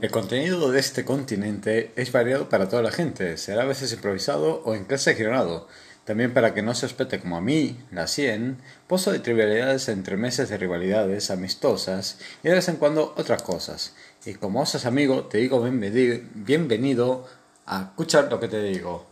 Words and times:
El 0.00 0.10
contenido 0.10 0.70
de 0.70 0.80
este 0.80 1.04
continente 1.04 1.92
es 1.96 2.10
variado 2.12 2.48
para 2.48 2.68
toda 2.68 2.82
la 2.82 2.90
gente, 2.90 3.36
será 3.36 3.62
a 3.62 3.66
veces 3.66 3.92
improvisado 3.92 4.62
o 4.64 4.74
en 4.74 4.84
clase 4.84 5.14
guionado. 5.14 5.68
También 6.04 6.34
para 6.34 6.52
que 6.52 6.62
no 6.62 6.74
se 6.74 6.86
espete 6.86 7.18
como 7.18 7.36
a 7.36 7.40
mí, 7.40 7.78
la 7.90 8.06
100, 8.06 8.58
pozo 8.86 9.10
de 9.10 9.20
trivialidades 9.20 9.88
entre 9.88 10.16
meses 10.16 10.50
de 10.50 10.58
rivalidades 10.58 11.30
amistosas 11.30 12.18
y 12.42 12.48
de 12.48 12.54
vez 12.54 12.68
en 12.68 12.76
cuando 12.76 13.14
otras 13.16 13.42
cosas. 13.42 13.94
Y 14.26 14.34
como 14.34 14.60
osas 14.60 14.84
amigo, 14.84 15.24
te 15.24 15.38
digo 15.38 15.62
bienvenido 15.62 17.26
a 17.66 17.82
escuchar 17.82 18.30
lo 18.30 18.38
que 18.38 18.48
te 18.48 18.62
digo. 18.62 19.06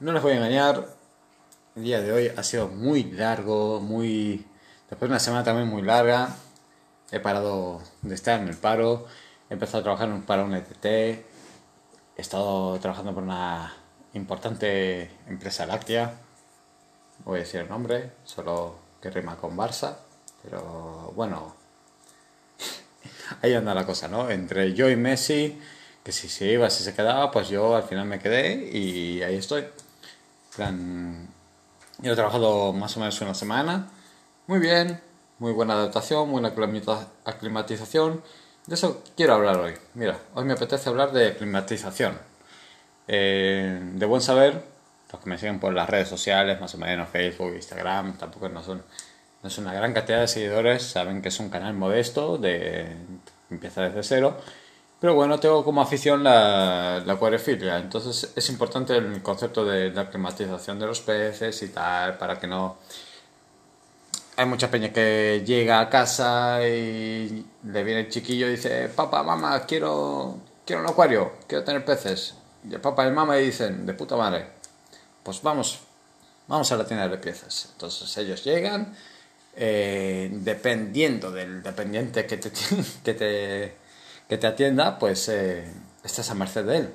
No 0.00 0.12
les 0.12 0.22
voy 0.22 0.32
a 0.32 0.36
engañar, 0.36 0.86
el 1.76 1.82
día 1.82 2.00
de 2.00 2.12
hoy 2.12 2.32
ha 2.34 2.42
sido 2.42 2.68
muy 2.68 3.04
largo, 3.04 3.80
muy... 3.80 4.46
Después 4.88 5.08
de 5.08 5.12
una 5.12 5.20
semana 5.20 5.44
también 5.44 5.68
muy 5.68 5.82
larga, 5.82 6.34
he 7.12 7.20
parado 7.20 7.82
de 8.02 8.14
estar 8.14 8.40
en 8.40 8.48
el 8.48 8.56
paro, 8.56 9.06
he 9.50 9.54
empezado 9.54 9.80
a 9.80 9.82
trabajar 9.82 10.22
para 10.26 10.44
un 10.44 10.54
ETT, 10.54 10.84
he 10.84 11.24
estado 12.16 12.78
trabajando 12.78 13.12
por 13.12 13.24
una 13.24 13.74
importante 14.14 15.10
empresa 15.26 15.66
láctea, 15.66 16.14
voy 17.24 17.38
a 17.38 17.42
decir 17.42 17.60
el 17.60 17.68
nombre, 17.68 18.12
solo 18.24 18.76
que 19.02 19.10
rima 19.10 19.36
con 19.36 19.56
Barça, 19.56 19.96
pero 20.42 21.12
bueno, 21.16 21.56
ahí 23.42 23.52
anda 23.54 23.74
la 23.74 23.84
cosa, 23.84 24.06
¿no? 24.06 24.30
Entre 24.30 24.72
yo 24.72 24.88
y 24.88 24.96
Messi, 24.96 25.60
que 26.04 26.12
si 26.12 26.28
se 26.28 26.46
iba, 26.46 26.70
si 26.70 26.84
se 26.84 26.94
quedaba, 26.94 27.30
pues 27.32 27.48
yo 27.48 27.74
al 27.74 27.82
final 27.82 28.06
me 28.06 28.20
quedé 28.20 28.54
y 28.54 29.22
ahí 29.22 29.36
estoy. 29.36 29.66
Plan, 30.54 31.28
yo 31.98 32.12
he 32.12 32.16
trabajado 32.16 32.72
más 32.72 32.96
o 32.96 33.00
menos 33.00 33.20
una 33.20 33.34
semana, 33.34 33.88
muy 34.46 34.60
bien, 34.60 35.00
muy 35.40 35.52
buena 35.52 35.74
adaptación, 35.74 36.30
buena 36.30 36.54
aclimatización. 37.24 38.22
De 38.66 38.74
eso 38.74 39.02
quiero 39.16 39.34
hablar 39.34 39.56
hoy. 39.58 39.74
Mira, 39.94 40.18
hoy 40.34 40.44
me 40.44 40.52
apetece 40.52 40.88
hablar 40.88 41.12
de 41.12 41.36
climatización. 41.36 42.18
Eh, 43.08 43.80
de 43.94 44.06
buen 44.06 44.22
saber, 44.22 44.62
los 45.12 45.20
que 45.20 45.28
me 45.28 45.38
siguen 45.38 45.58
por 45.58 45.72
las 45.72 45.90
redes 45.90 46.08
sociales, 46.08 46.60
más 46.60 46.74
o 46.74 46.78
menos 46.78 47.08
Facebook, 47.08 47.54
Instagram, 47.54 48.16
tampoco 48.16 48.48
no 48.48 48.62
son, 48.62 48.84
no 49.42 49.48
es 49.48 49.58
una 49.58 49.72
gran 49.72 49.92
cantidad 49.92 50.20
de 50.20 50.28
seguidores, 50.28 50.84
saben 50.84 51.20
que 51.20 51.28
es 51.28 51.40
un 51.40 51.50
canal 51.50 51.74
modesto, 51.74 52.38
de, 52.38 52.86
empieza 53.50 53.82
desde 53.82 54.04
cero, 54.04 54.36
pero 55.00 55.14
bueno, 55.14 55.40
tengo 55.40 55.64
como 55.64 55.82
afición 55.82 56.22
la, 56.22 57.02
la 57.04 57.14
acuariofilia, 57.14 57.78
entonces 57.78 58.32
es 58.36 58.50
importante 58.50 58.96
el 58.96 59.22
concepto 59.22 59.64
de 59.64 59.90
la 59.90 60.08
climatización 60.08 60.78
de 60.78 60.86
los 60.86 61.00
peces 61.00 61.62
y 61.62 61.68
tal, 61.70 62.18
para 62.18 62.38
que 62.38 62.46
no... 62.46 62.78
Hay 64.40 64.46
mucha 64.46 64.70
peña 64.70 64.90
que 64.90 65.42
llega 65.44 65.80
a 65.80 65.90
casa 65.90 66.66
y 66.66 67.44
le 67.62 67.84
viene 67.84 68.00
el 68.00 68.08
chiquillo 68.08 68.46
y 68.46 68.52
dice, 68.52 68.88
papá, 68.88 69.22
mamá, 69.22 69.66
quiero, 69.66 70.38
quiero 70.64 70.80
un 70.80 70.88
acuario, 70.88 71.32
quiero 71.46 71.62
tener 71.62 71.84
peces. 71.84 72.36
Y 72.66 72.72
el 72.72 72.80
papá 72.80 73.04
y 73.04 73.08
el 73.08 73.12
mamá 73.12 73.36
dicen, 73.36 73.84
de 73.84 73.92
puta 73.92 74.16
madre, 74.16 74.46
pues 75.22 75.42
vamos, 75.42 75.80
vamos 76.48 76.72
a 76.72 76.78
la 76.78 76.86
tienda 76.86 77.06
de 77.06 77.18
piezas. 77.18 77.68
Entonces 77.72 78.16
ellos 78.16 78.42
llegan, 78.42 78.96
eh, 79.56 80.30
dependiendo 80.32 81.30
del 81.30 81.62
dependiente 81.62 82.24
que 82.24 82.38
te, 82.38 82.50
que 83.04 83.12
te, 83.12 83.76
que 84.26 84.38
te 84.38 84.46
atienda, 84.46 84.98
pues 84.98 85.28
eh, 85.28 85.70
estás 86.02 86.30
a 86.30 86.34
merced 86.34 86.64
de 86.64 86.76
él. 86.78 86.94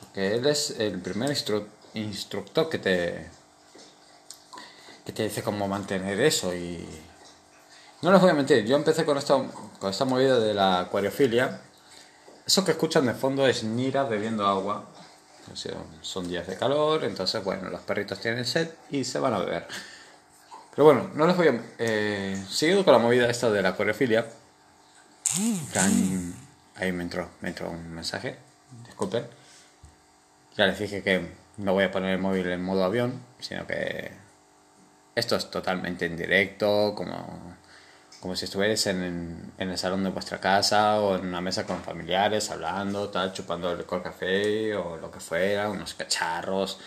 Porque 0.00 0.36
él 0.36 0.46
es 0.46 0.70
el 0.80 1.02
primer 1.02 1.36
instructor 1.92 2.70
que 2.70 2.78
te, 2.78 3.26
que 5.08 5.12
te 5.14 5.22
dice 5.22 5.42
cómo 5.42 5.66
mantener 5.66 6.20
eso. 6.20 6.54
Y 6.54 6.86
no 8.02 8.12
les 8.12 8.20
voy 8.20 8.28
a 8.28 8.34
mentir, 8.34 8.62
yo 8.66 8.76
empecé 8.76 9.06
con 9.06 9.16
esta, 9.16 9.42
con 9.78 9.88
esta 9.90 10.04
movida 10.04 10.38
de 10.38 10.52
la 10.52 10.80
acuariofilia. 10.80 11.62
Eso 12.46 12.62
que 12.62 12.72
escuchan 12.72 13.06
de 13.06 13.14
fondo 13.14 13.46
es 13.46 13.64
Nira 13.64 14.02
bebiendo 14.02 14.46
agua 14.46 14.84
son 16.02 16.28
días 16.28 16.46
de 16.46 16.58
calor, 16.58 17.04
entonces 17.04 17.42
bueno, 17.42 17.70
los 17.70 17.80
perritos 17.80 18.20
tienen 18.20 18.44
sed 18.44 18.68
y 18.90 19.02
se 19.02 19.18
van 19.18 19.32
a 19.32 19.38
beber. 19.38 19.66
Pero 20.74 20.84
bueno, 20.84 21.10
no 21.14 21.26
les 21.26 21.38
voy 21.38 21.48
a... 21.48 21.62
Eh, 21.78 22.44
siguiendo 22.50 22.84
con 22.84 22.92
la 22.92 22.98
movida 22.98 23.30
esta 23.30 23.48
de 23.50 23.62
la 23.62 23.74
coreofilia, 23.74 24.26
ahí 26.76 26.92
me 26.92 27.02
entró, 27.02 27.30
me 27.40 27.48
entró 27.48 27.70
un 27.70 27.94
mensaje, 27.94 28.36
disculpen. 28.84 29.26
Ya 30.54 30.66
les 30.66 30.78
dije 30.78 31.02
que 31.02 31.26
no 31.56 31.72
voy 31.72 31.84
a 31.84 31.90
poner 31.90 32.10
el 32.10 32.18
móvil 32.18 32.46
en 32.48 32.62
modo 32.62 32.84
avión, 32.84 33.22
sino 33.40 33.66
que 33.66 34.27
esto 35.18 35.36
es 35.36 35.50
totalmente 35.50 36.06
en 36.06 36.16
directo, 36.16 36.94
como 36.94 37.56
como 38.20 38.34
si 38.34 38.46
estuvieras 38.46 38.86
en, 38.86 39.52
en, 39.58 39.70
el 39.70 39.78
salón 39.78 40.02
de 40.02 40.10
vuestra 40.10 40.40
casa 40.40 41.00
o 41.00 41.16
en 41.16 41.26
una 41.26 41.40
mesa 41.40 41.64
con 41.66 41.82
familiares 41.82 42.50
hablando, 42.50 43.10
tal, 43.10 43.32
chupando 43.32 43.70
el 43.72 43.86
café 43.86 44.74
o 44.74 44.96
lo 44.96 45.10
que 45.10 45.20
fuera, 45.20 45.70
unos 45.70 45.94
cacharros, 45.94 46.80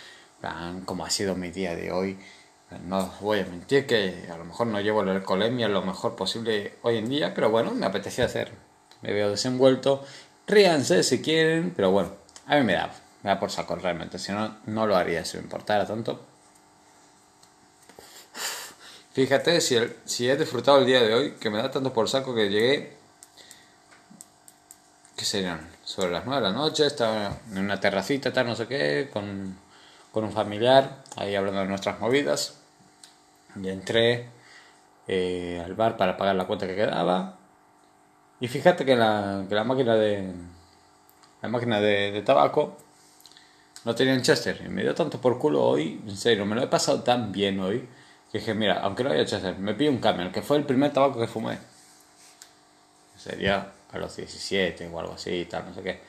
como 0.86 1.06
ha 1.06 1.10
sido 1.10 1.36
mi 1.36 1.50
día 1.52 1.76
de 1.76 1.92
hoy. 1.92 2.20
No 2.86 3.00
os 3.00 3.20
voy 3.20 3.40
a 3.40 3.46
mentir 3.46 3.86
que 3.86 4.28
a 4.32 4.38
lo 4.38 4.46
mejor 4.46 4.68
no 4.68 4.80
llevo 4.80 5.04
la 5.04 5.14
alcoholemia 5.14 5.68
lo 5.68 5.82
mejor 5.82 6.16
posible 6.16 6.76
hoy 6.84 6.98
en 6.98 7.10
día, 7.10 7.34
pero 7.34 7.50
bueno, 7.50 7.72
me 7.72 7.86
apetecía 7.86 8.26
hacer. 8.26 8.52
Me 9.02 9.14
veo 9.14 9.30
desenvuelto. 9.30 10.04
Ríanse 10.48 11.04
si 11.04 11.22
quieren, 11.22 11.74
pero 11.76 11.92
bueno, 11.92 12.12
a 12.48 12.56
mí 12.58 12.64
me 12.64 12.74
da, 12.74 12.92
me 13.24 13.30
da 13.30 13.40
por 13.40 13.52
saco 13.52 13.76
realmente. 13.76 14.20
Si 14.20 14.32
no, 14.32 14.58
no 14.66 14.88
lo 14.88 14.96
haría 14.96 15.26
si 15.26 15.38
me 15.38 15.44
importara 15.44 15.86
tanto. 15.86 16.31
Fíjate 19.14 19.60
si, 19.60 19.78
si 20.06 20.30
he 20.30 20.38
disfrutado 20.38 20.78
el 20.78 20.86
día 20.86 21.02
de 21.02 21.14
hoy, 21.14 21.32
que 21.32 21.50
me 21.50 21.58
da 21.58 21.70
tanto 21.70 21.92
por 21.92 22.08
saco 22.08 22.34
que 22.34 22.50
llegué, 22.50 22.94
¿qué 25.18 25.26
serían? 25.26 25.70
Sobre 25.84 26.12
las 26.12 26.26
9 26.26 26.42
de 26.42 26.48
la 26.48 26.54
noche, 26.56 26.86
estaba 26.86 27.38
en 27.52 27.58
una 27.58 27.78
terracita, 27.82 28.32
tal, 28.32 28.48
no 28.48 28.56
sé 28.56 28.68
qué, 28.68 29.10
con, 29.12 29.58
un 30.14 30.32
familiar, 30.32 31.04
ahí 31.18 31.36
hablando 31.36 31.60
de 31.60 31.68
nuestras 31.68 32.00
movidas. 32.00 32.60
Y 33.62 33.68
entré 33.68 34.30
eh, 35.10 35.62
al 35.64 35.74
bar 35.74 35.98
para 35.98 36.16
pagar 36.16 36.36
la 36.36 36.48
cuenta 36.48 36.66
que 36.66 36.76
quedaba. 36.76 37.38
Y 38.40 38.48
fíjate 38.48 38.86
que 38.86 38.96
la, 38.96 39.46
que 39.50 39.56
la 39.56 39.66
máquina 39.66 39.96
de 39.96 40.34
la 41.42 41.50
máquina 41.50 41.82
de, 41.82 42.12
de 42.12 42.22
tabaco 42.22 42.78
no 43.84 43.94
tenía 43.94 44.14
en 44.14 44.22
Chester. 44.22 44.62
Y 44.66 44.70
me 44.70 44.84
dio 44.84 44.96
tanto 44.96 45.20
por 45.20 45.38
culo 45.38 45.64
hoy, 45.64 46.02
en 46.08 46.16
serio, 46.16 46.46
me 46.46 46.56
lo 46.56 46.64
he 46.64 46.68
pasado 46.68 47.04
tan 47.04 47.34
bien 47.34 47.60
hoy 47.60 47.90
que 48.32 48.40
dije, 48.40 48.54
mira, 48.54 48.80
aunque 48.80 49.04
no 49.04 49.12
haya 49.12 49.24
hecho 49.24 49.38
hacer, 49.38 49.58
me 49.58 49.74
pido 49.74 49.92
un 49.92 50.00
Camel, 50.00 50.32
que 50.32 50.42
fue 50.42 50.58
el 50.58 50.64
primer 50.64 50.94
tabaco 50.94 51.20
que 51.20 51.28
fumé. 51.28 51.58
Sería 53.18 53.72
a 53.92 53.98
los 53.98 54.16
17 54.16 54.88
o 54.88 55.00
algo 55.00 55.14
así 55.14 55.46
tal, 55.50 55.66
no 55.66 55.74
sé 55.74 55.82
qué. 55.84 56.00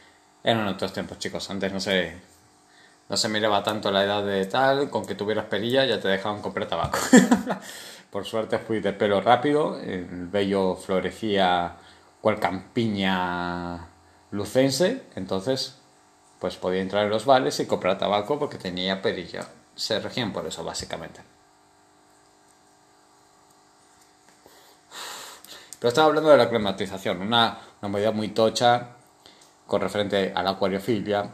Eran 0.45 0.67
otros 0.69 0.93
tiempos, 0.93 1.19
chicos. 1.19 1.51
Antes 1.51 1.73
no 1.73 1.81
se, 1.81 2.15
no 3.09 3.17
se 3.17 3.29
miraba 3.29 3.63
tanto 3.65 3.91
la 3.91 4.05
edad 4.05 4.25
de 4.25 4.47
tal, 4.47 4.89
con 4.89 5.05
que 5.05 5.15
tuvieras 5.15 5.47
perilla 5.47 5.85
ya 5.85 6.01
te 6.01 6.09
dejaban 6.09 6.43
comprar 6.43 6.69
tabaco. 6.69 6.99
Por 8.11 8.25
suerte 8.25 8.59
fui 8.59 8.81
de 8.81 8.93
pelo 8.93 9.21
rápido, 9.21 9.81
el 9.81 10.29
vello 10.29 10.77
florecía 10.77 11.77
cual 12.21 12.39
campiña 12.39 13.89
lucense, 14.31 15.03
entonces 15.17 15.79
pues 16.39 16.57
podía 16.57 16.83
entrar 16.83 17.05
en 17.05 17.11
los 17.11 17.25
bares 17.25 17.59
y 17.61 17.67
comprar 17.67 17.99
tabaco 17.99 18.39
porque 18.39 18.59
tenía 18.59 19.03
perilla. 19.03 19.47
Se 19.75 19.99
regían 19.99 20.33
por 20.33 20.47
eso, 20.47 20.63
básicamente. 20.65 21.32
Pero 25.83 25.89
estaba 25.89 26.07
hablando 26.07 26.31
de 26.31 26.37
la 26.37 26.49
climatización, 26.49 27.23
una, 27.23 27.59
una 27.81 27.89
medida 27.89 28.13
muy 28.13 28.29
tocha 28.29 28.91
con 29.67 29.81
referente 29.81 30.33
a 30.33 30.41
la 30.45 30.51
acuariofilia, 30.51 31.29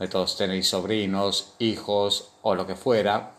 de 0.00 0.08
todos 0.08 0.36
tenéis 0.36 0.68
sobrinos, 0.68 1.54
hijos 1.60 2.30
o 2.42 2.56
lo 2.56 2.66
que 2.66 2.74
fuera. 2.74 3.34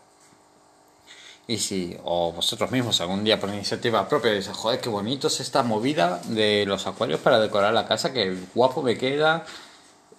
Y 1.46 1.58
si, 1.58 1.94
o 2.04 2.32
vosotros 2.32 2.70
mismos 2.70 3.02
algún 3.02 3.22
día 3.22 3.38
por 3.38 3.50
iniciativa 3.50 4.08
propia 4.08 4.32
dices, 4.32 4.56
joder, 4.56 4.80
qué 4.80 4.88
bonito 4.88 5.26
es 5.26 5.40
esta 5.40 5.62
movida 5.62 6.22
de 6.24 6.64
los 6.64 6.86
acuarios 6.86 7.20
para 7.20 7.38
decorar 7.38 7.74
la 7.74 7.86
casa, 7.86 8.14
que 8.14 8.34
guapo 8.54 8.82
me 8.82 8.96
queda. 8.96 9.44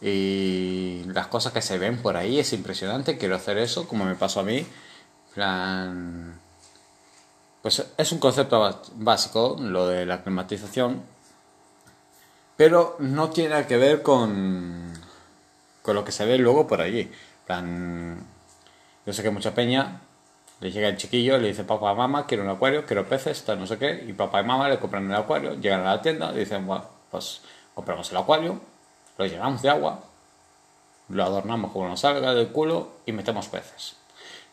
Y 0.04 1.02
las 1.08 1.26
cosas 1.30 1.52
que 1.52 1.64
se 1.64 1.80
ven 1.80 2.00
por 2.00 2.16
ahí 2.16 2.38
es 2.38 2.54
impresionante, 2.54 3.18
quiero 3.18 3.36
hacer 3.36 3.58
eso, 3.58 3.88
como 3.88 4.06
me 4.06 4.14
pasó 4.14 4.42
a 4.42 4.44
mí. 4.44 4.68
plan, 5.34 6.41
pues 7.62 7.86
es 7.98 8.12
un 8.12 8.20
concepto 8.20 8.82
básico, 8.96 9.56
lo 9.60 9.88
de 9.88 10.06
la 10.06 10.24
climatización, 10.24 11.04
pero 12.58 12.96
no 13.00 13.30
tiene 13.30 13.66
que 13.68 13.78
ver 13.78 14.02
con, 14.02 14.94
con 15.82 15.96
lo 15.96 16.04
que 16.04 16.12
se 16.12 16.26
ve 16.26 16.38
luego 16.38 16.68
por 16.68 16.82
allí. 16.82 17.12
Plan, 17.46 18.26
yo 19.06 19.14
sé 19.14 19.24
que 19.24 19.30
mucha 19.30 19.54
peña 19.54 20.02
le 20.60 20.72
llega 20.72 20.88
el 20.88 20.98
chiquillo, 20.98 21.38
le 21.40 21.50
dice 21.50 21.64
papá, 21.64 21.94
mamá, 21.96 22.28
quiero 22.28 22.44
un 22.44 22.50
acuario, 22.50 22.86
quiero 22.86 23.08
peces, 23.08 23.44
tal, 23.44 23.60
no 23.60 23.66
sé 23.66 23.78
qué, 23.78 24.06
y 24.08 24.14
papá 24.14 24.42
y 24.42 24.44
mamá 24.44 24.70
le 24.70 24.80
compran 24.80 25.10
el 25.10 25.16
acuario, 25.16 25.56
llegan 25.56 25.82
a 25.82 25.96
la 25.96 26.02
tienda, 26.02 26.32
dicen, 26.32 26.68
bueno, 26.68 26.86
pues 27.10 27.42
compramos 27.74 28.12
el 28.12 28.18
acuario, 28.18 28.62
lo 29.18 29.26
llenamos 29.26 29.62
de 29.64 29.70
agua, 29.70 30.04
lo 31.10 31.24
adornamos 31.24 31.72
como 31.72 31.88
nos 31.88 32.00
salga 32.00 32.34
del 32.36 32.50
culo 32.50 32.92
y 33.08 33.12
metemos 33.12 33.48
peces. 33.48 33.96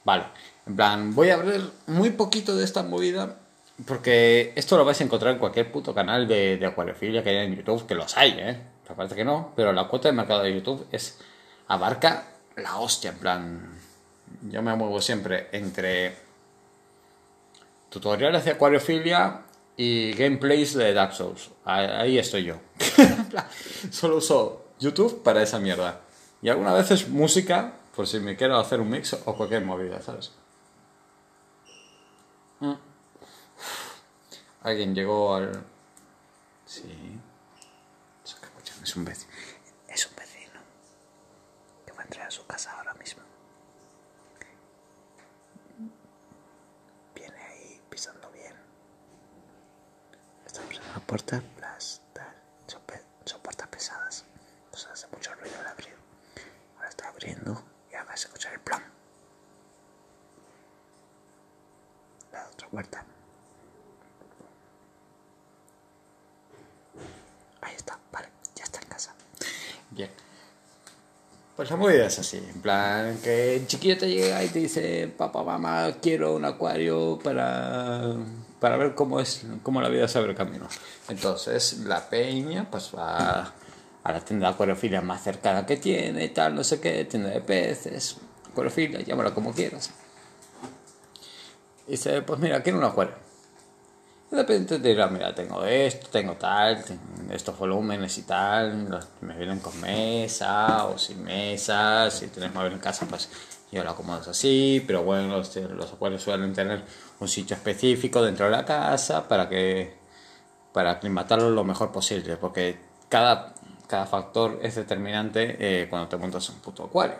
Vale, 0.05 0.25
en 0.69 0.77
plan, 0.77 1.15
voy 1.15 1.31
a 1.31 1.35
hablar 1.35 1.63
muy 1.87 2.11
poquito 2.11 2.55
de 2.55 2.65
esta 2.65 2.83
movida 2.83 3.39
porque 3.87 4.53
esto 4.57 4.77
lo 4.77 4.85
vais 4.85 5.01
a 5.01 5.05
encontrar 5.05 5.33
en 5.33 5.39
cualquier 5.39 5.71
puto 5.71 5.95
canal 5.95 6.27
de, 6.27 6.65
acuariofilia 6.67 7.23
que 7.23 7.31
haya 7.31 7.45
en 7.45 7.57
YouTube, 7.57 7.87
que 7.87 7.95
los 7.95 8.17
hay, 8.17 8.37
¿eh? 8.39 8.61
parece 8.97 9.15
que 9.15 9.25
no, 9.25 9.53
pero 9.55 9.73
la 9.73 9.87
cuota 9.87 10.09
de 10.09 10.15
mercado 10.15 10.43
de 10.43 10.55
YouTube 10.55 10.87
es 10.91 11.19
abarca 11.69 12.27
la 12.57 12.79
hostia, 12.79 13.11
en 13.11 13.19
plan, 13.19 13.79
yo 14.43 14.63
me 14.63 14.75
muevo 14.75 15.01
siempre 15.01 15.49
entre 15.53 16.17
tutoriales 17.91 18.45
de 18.45 18.53
acuariofilia 18.53 19.43
y 19.77 20.13
gameplays 20.13 20.75
de 20.75 20.93
Dark 20.93 21.13
Souls. 21.13 21.51
Ahí 21.65 22.19
estoy 22.19 22.45
yo. 22.45 22.57
Solo 23.91 24.17
uso 24.17 24.65
YouTube 24.81 25.23
para 25.23 25.43
esa 25.43 25.61
mierda. 25.61 26.01
Y 26.43 26.49
algunas 26.49 26.75
veces 26.75 27.09
música, 27.09 27.75
por 27.95 28.07
si 28.07 28.19
me 28.19 28.37
quiero 28.37 28.59
hacer 28.59 28.81
un 28.81 28.91
mix 28.91 29.17
o 29.25 29.37
cualquier 29.37 29.65
movida, 29.65 30.01
¿sabes? 30.03 30.33
Mm. 32.61 32.75
Alguien 34.63 34.95
llegó 34.95 35.35
al... 35.35 35.65
Sí. 36.67 37.21
Es 38.83 38.97
un 38.97 39.05
vecino. 39.05 39.33
Es 39.89 40.07
un 40.07 40.17
vecino. 40.17 40.61
Que 41.87 41.93
va 41.93 42.01
a 42.01 42.05
entrar 42.05 42.27
a 42.27 42.31
su 42.31 42.47
casa 42.47 42.73
ahora 42.79 42.95
mismo. 42.95 43.23
Viene 47.15 47.37
ahí 47.43 47.81
pisando 47.91 48.31
bien. 48.31 48.55
Estamos 50.47 50.75
en 50.77 50.93
la 50.93 51.01
puerta. 51.01 51.43
Las, 51.61 52.01
son, 52.67 52.81
son 53.25 53.41
puertas 53.43 53.69
pesadas. 53.69 54.25
Entonces 54.67 54.89
hace 54.91 55.07
mucho 55.09 55.35
ruido 55.35 55.59
al 55.61 55.67
abrir. 55.67 55.95
Ahora 56.77 56.89
está 56.89 57.09
abriendo 57.09 57.63
y 57.91 57.95
ahora 57.95 58.11
vas 58.11 58.25
a 58.25 58.29
escuchar 58.29 58.53
el 58.55 58.61
plan. 58.61 58.83
La 62.33 62.47
otra 62.49 62.69
puerta. 62.69 63.05
Ahí 67.61 67.75
está, 67.75 67.99
vale, 68.13 68.29
ya 68.55 68.65
está 68.65 68.81
en 68.81 68.89
casa. 68.89 69.15
Bien. 69.91 70.11
Pues 70.11 70.29
la 71.71 71.77
movida 71.77 72.07
es 72.07 72.19
así, 72.19 72.39
en 72.39 72.61
plan 72.61 73.19
que 73.23 73.57
el 73.57 73.67
chiquillo 73.67 73.99
te 73.99 74.09
llega 74.09 74.43
y 74.43 74.49
te 74.49 74.61
dice, 74.61 75.13
papá, 75.17 75.43
mamá, 75.43 75.93
quiero 76.01 76.35
un 76.35 76.45
acuario 76.45 77.19
para, 77.23 78.15
para 78.61 78.77
ver 78.77 78.95
cómo 78.95 79.21
es, 79.21 79.45
cómo 79.63 79.81
la 79.81 79.89
vida 79.89 80.09
se 80.09 80.19
abre 80.19 80.35
camino. 80.35 80.67
Entonces 81.09 81.79
la 81.81 82.09
peña 82.09 82.71
pues 82.71 82.91
va 82.97 83.53
a 84.03 84.13
la 84.13 84.21
tienda 84.21 84.49
de 84.49 84.55
acuariofilia 84.55 85.01
más 85.03 85.23
cercana 85.23 85.67
que 85.67 85.77
tiene, 85.77 86.29
tal, 86.29 86.55
no 86.55 86.65
sé 86.65 86.81
qué, 86.81 87.05
tienda 87.05 87.31
de 87.31 87.41
peces, 87.41 88.17
acuariofilia, 88.51 89.01
llámalo 89.01 89.35
como 89.35 89.53
quieras. 89.53 89.91
Y 91.87 91.93
dice, 91.93 92.23
pues 92.23 92.39
mira, 92.41 92.63
quiero 92.63 92.79
un 92.79 92.85
acuario. 92.85 93.15
Y 94.31 94.37
de 94.37 94.43
repente 94.43 94.79
te 94.79 94.89
dirá, 94.89 95.09
mira, 95.09 95.35
tengo 95.35 95.65
esto, 95.65 96.09
tengo 96.11 96.35
tal, 96.35 96.85
estos 97.31 97.59
volúmenes 97.59 98.17
y 98.19 98.23
tal, 98.23 99.01
me 99.21 99.37
vienen 99.37 99.61
con 99.61 99.79
mesa 99.81 100.87
o 100.87 100.97
sin 100.99 101.25
mesa, 101.25 102.11
si 102.11 102.29
tienes 102.29 102.55
móvil 102.55 102.73
en 102.73 102.79
casa, 102.79 103.07
pues 103.07 103.29
yo 103.71 103.85
lo 103.85 103.91
acomodo 103.91 104.31
así, 104.31 104.83
pero 104.87 105.03
bueno, 105.03 105.37
los, 105.37 105.55
los 105.57 105.93
acuarios 105.93 106.23
suelen 106.23 106.55
tener 106.55 106.83
un 107.21 107.29
sitio 107.29 107.57
específico 107.57 108.23
dentro 108.23 108.47
de 108.47 108.53
la 108.53 108.65
casa 108.65 109.29
para 109.29 109.49
que 109.49 109.99
para 110.73 110.93
aclimatarlo 110.93 111.51
lo 111.51 111.65
mejor 111.65 111.93
posible, 111.93 112.37
porque 112.37 112.79
cada, 113.09 113.55
cada 113.87 114.07
factor 114.07 114.59
es 114.63 114.77
determinante 114.77 115.57
eh, 115.59 115.89
cuando 115.89 116.09
te 116.09 116.17
montas 116.17 116.49
un 116.51 116.61
puto 116.61 116.85
acuario. 116.85 117.17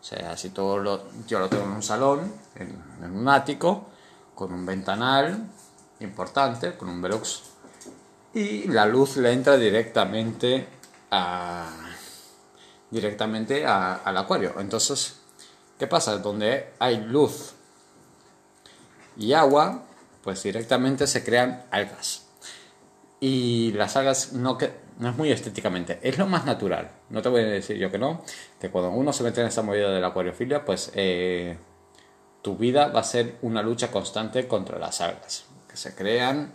O 0.00 0.04
sea, 0.04 0.36
si 0.36 0.50
todo 0.50 0.78
lo, 0.78 1.04
yo 1.26 1.38
lo 1.38 1.48
tengo 1.48 1.64
en 1.64 1.70
un 1.70 1.82
salón, 1.82 2.32
en, 2.56 2.82
en 3.02 3.16
un 3.16 3.28
ático, 3.28 3.86
con 4.34 4.52
un 4.52 4.66
ventanal, 4.66 5.46
importante 6.00 6.76
con 6.76 6.88
un 6.88 7.00
Velux 7.00 7.53
y 8.34 8.68
la 8.68 8.86
luz 8.86 9.16
le 9.16 9.32
entra 9.32 9.56
directamente 9.56 10.66
a 11.10 11.70
directamente 12.90 13.66
al 13.66 14.16
acuario. 14.16 14.54
Entonces 14.58 15.20
qué 15.78 15.86
pasa 15.86 16.18
donde 16.18 16.72
hay 16.78 16.98
luz 16.98 17.54
y 19.16 19.32
agua 19.32 19.84
pues 20.22 20.42
directamente 20.42 21.06
se 21.06 21.24
crean 21.24 21.64
algas. 21.70 22.26
Y 23.20 23.72
las 23.72 23.96
algas 23.96 24.32
no 24.32 24.58
que 24.58 24.72
no 24.98 25.10
es 25.10 25.16
muy 25.16 25.32
estéticamente 25.32 25.98
es 26.02 26.18
lo 26.18 26.26
más 26.26 26.44
natural. 26.44 26.90
No 27.10 27.22
te 27.22 27.28
voy 27.28 27.42
a 27.42 27.46
decir 27.46 27.76
yo 27.76 27.90
que 27.90 27.98
no 27.98 28.22
que 28.60 28.70
cuando 28.70 28.90
uno 28.90 29.12
se 29.12 29.22
mete 29.22 29.40
en 29.40 29.48
esa 29.48 29.62
movida 29.62 29.90
de 29.90 30.00
la 30.00 30.08
acuariofilia 30.08 30.64
pues 30.64 30.90
eh, 30.94 31.56
tu 32.42 32.56
vida 32.56 32.88
va 32.88 33.00
a 33.00 33.04
ser 33.04 33.36
una 33.42 33.62
lucha 33.62 33.90
constante 33.90 34.46
contra 34.48 34.78
las 34.78 35.00
algas 35.00 35.46
se 35.74 35.94
crean 35.94 36.52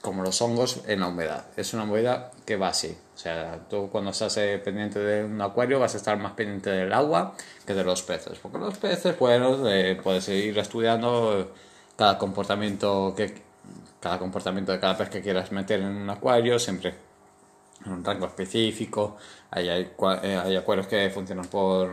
como 0.00 0.22
los 0.22 0.40
hongos 0.40 0.80
en 0.86 1.00
la 1.00 1.08
humedad. 1.08 1.44
Es 1.56 1.74
una 1.74 1.84
humedad 1.84 2.32
que 2.46 2.56
va 2.56 2.68
así. 2.68 2.96
O 3.14 3.18
sea, 3.18 3.60
tú 3.68 3.88
cuando 3.90 4.10
estás 4.10 4.36
eh, 4.38 4.60
pendiente 4.64 4.98
de 4.98 5.24
un 5.24 5.40
acuario 5.40 5.78
vas 5.78 5.94
a 5.94 5.98
estar 5.98 6.18
más 6.18 6.32
pendiente 6.32 6.70
del 6.70 6.92
agua 6.92 7.34
que 7.66 7.74
de 7.74 7.84
los 7.84 8.02
peces. 8.02 8.38
Porque 8.38 8.58
los 8.58 8.78
peces, 8.78 9.18
bueno, 9.18 9.68
eh, 9.68 10.00
puedes 10.02 10.28
ir 10.28 10.58
estudiando 10.58 11.52
cada 11.96 12.16
comportamiento 12.16 13.14
que 13.16 13.50
cada 14.00 14.18
comportamiento 14.18 14.72
de 14.72 14.80
cada 14.80 14.96
pez 14.96 15.10
que 15.10 15.20
quieras 15.20 15.52
meter 15.52 15.80
en 15.80 15.88
un 15.88 16.08
acuario, 16.08 16.58
siempre 16.58 16.94
en 17.84 17.92
un 17.92 18.04
rango 18.04 18.26
específico. 18.26 19.18
Hay, 19.50 19.68
hay, 19.68 19.90
eh, 20.22 20.40
hay 20.42 20.56
acuarios 20.56 20.86
que 20.86 21.10
funcionan 21.10 21.46
por 21.46 21.90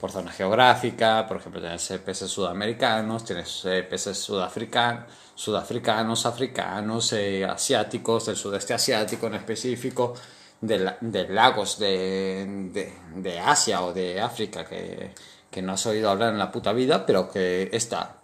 por 0.00 0.10
zona 0.10 0.32
geográfica, 0.32 1.26
por 1.28 1.36
ejemplo, 1.36 1.60
tienes 1.60 1.86
peces 2.04 2.30
sudamericanos, 2.30 3.24
tienes 3.24 3.64
eh, 3.66 3.82
peces 3.82 4.18
sudafricanos, 4.18 5.04
sudafricanos, 5.34 6.26
africanos, 6.26 7.12
eh, 7.12 7.44
asiáticos, 7.44 8.26
del 8.26 8.36
sudeste 8.36 8.72
asiático 8.72 9.26
en 9.26 9.34
específico, 9.34 10.14
de, 10.60 10.94
de 11.00 11.28
lagos 11.28 11.78
de, 11.78 12.70
de, 12.72 12.92
de, 13.16 13.38
Asia 13.38 13.82
o 13.82 13.92
de 13.92 14.20
África 14.20 14.64
que, 14.64 15.12
que, 15.50 15.62
no 15.62 15.72
has 15.72 15.86
oído 15.86 16.10
hablar 16.10 16.32
en 16.32 16.38
la 16.38 16.50
puta 16.50 16.72
vida, 16.72 17.04
pero 17.06 17.30
que 17.30 17.68
esta, 17.72 18.16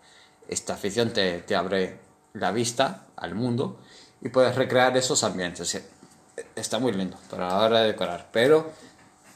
esta 0.48 0.74
afición 0.74 1.10
te, 1.10 1.40
te 1.40 1.56
abre 1.56 1.98
la 2.34 2.52
vista 2.52 3.06
al 3.16 3.34
mundo 3.34 3.80
y 4.22 4.28
puedes 4.30 4.54
recrear 4.54 4.96
esos 4.96 5.24
ambientes. 5.24 5.82
Está 6.54 6.78
muy 6.78 6.92
lindo 6.92 7.16
para 7.30 7.48
la 7.48 7.58
hora 7.58 7.80
de 7.80 7.88
decorar, 7.88 8.28
pero 8.32 8.70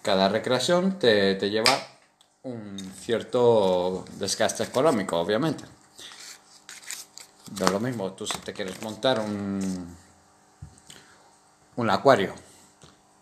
cada 0.03 0.29
recreación 0.29 0.99
te, 0.99 1.35
te 1.35 1.51
lleva 1.51 1.90
un 2.43 2.79
cierto 2.99 4.05
desgaste 4.19 4.63
económico, 4.63 5.19
obviamente. 5.19 5.65
No 7.59 7.67
es 7.67 7.73
lo 7.73 7.81
mismo, 7.81 8.13
tú 8.13 8.27
si 8.27 8.39
te 8.39 8.55
quieres 8.55 8.81
montar 8.81 9.21
un, 9.21 9.97
un 11.77 11.91
acuario 11.91 12.33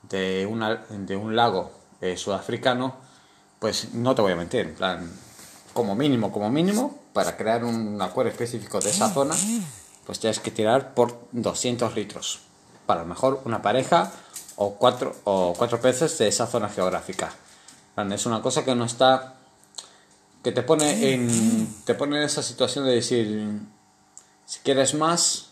de, 0.02 0.46
una, 0.46 0.76
de 0.76 1.16
un 1.16 1.34
lago 1.34 1.72
eh, 2.00 2.16
sudafricano, 2.16 2.96
pues 3.58 3.92
no 3.94 4.14
te 4.14 4.22
voy 4.22 4.32
a 4.32 4.36
mentir, 4.36 4.66
en 4.66 4.74
plan, 4.74 5.12
como 5.72 5.96
mínimo, 5.96 6.30
como 6.30 6.48
mínimo, 6.50 7.00
para 7.12 7.36
crear 7.36 7.64
un 7.64 8.00
acuario 8.00 8.30
específico 8.30 8.78
de 8.78 8.90
esa 8.90 9.12
zona, 9.12 9.34
pues 10.06 10.20
tienes 10.20 10.38
que 10.38 10.52
tirar 10.52 10.94
por 10.94 11.18
200 11.32 11.96
litros. 11.96 12.40
Para 12.86 13.02
mejor 13.02 13.42
una 13.44 13.62
pareja 13.62 14.12
o 14.54 14.74
cuatro, 14.74 15.16
o 15.24 15.54
cuatro 15.58 15.80
peces 15.80 16.16
de 16.18 16.28
esa 16.28 16.46
zona 16.46 16.68
geográfica. 16.68 17.34
Es 17.98 18.26
una 18.26 18.40
cosa 18.40 18.64
que 18.64 18.74
no 18.76 18.84
está. 18.84 19.34
que 20.42 20.52
te 20.52 20.62
pone 20.62 21.12
en. 21.12 21.82
te 21.84 21.94
pone 21.94 22.18
en 22.18 22.22
esa 22.22 22.42
situación 22.42 22.84
de 22.84 22.92
decir. 22.92 23.60
Si 24.46 24.60
quieres 24.60 24.94
más, 24.94 25.50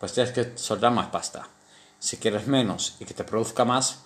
pues 0.00 0.14
tienes 0.14 0.32
que 0.32 0.56
soltar 0.56 0.92
más 0.92 1.08
pasta. 1.08 1.46
Si 1.98 2.16
quieres 2.16 2.46
menos 2.46 2.96
y 3.00 3.04
que 3.04 3.14
te 3.14 3.22
produzca 3.22 3.64
más, 3.64 4.00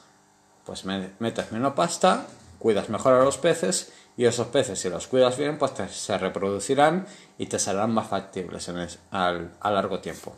pues 0.64 0.84
metes 0.84 1.52
menos 1.52 1.74
pasta, 1.74 2.26
cuidas 2.58 2.88
mejor 2.90 3.14
a 3.14 3.24
los 3.24 3.38
peces 3.38 3.92
y 4.16 4.24
esos 4.24 4.48
peces, 4.48 4.78
si 4.78 4.90
los 4.90 5.06
cuidas 5.06 5.38
bien, 5.38 5.56
pues 5.56 5.72
se 5.90 6.18
reproducirán 6.18 7.06
y 7.38 7.46
te 7.46 7.58
serán 7.58 7.94
más 7.94 8.08
factibles 8.08 8.68
al, 9.10 9.52
a 9.60 9.70
largo 9.70 10.00
tiempo, 10.00 10.34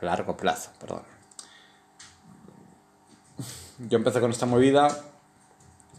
a 0.00 0.04
largo 0.04 0.36
plazo, 0.36 0.70
perdón. 0.78 1.02
Yo 3.78 3.98
empecé 3.98 4.20
con 4.20 4.30
esta 4.30 4.46
movida 4.46 4.88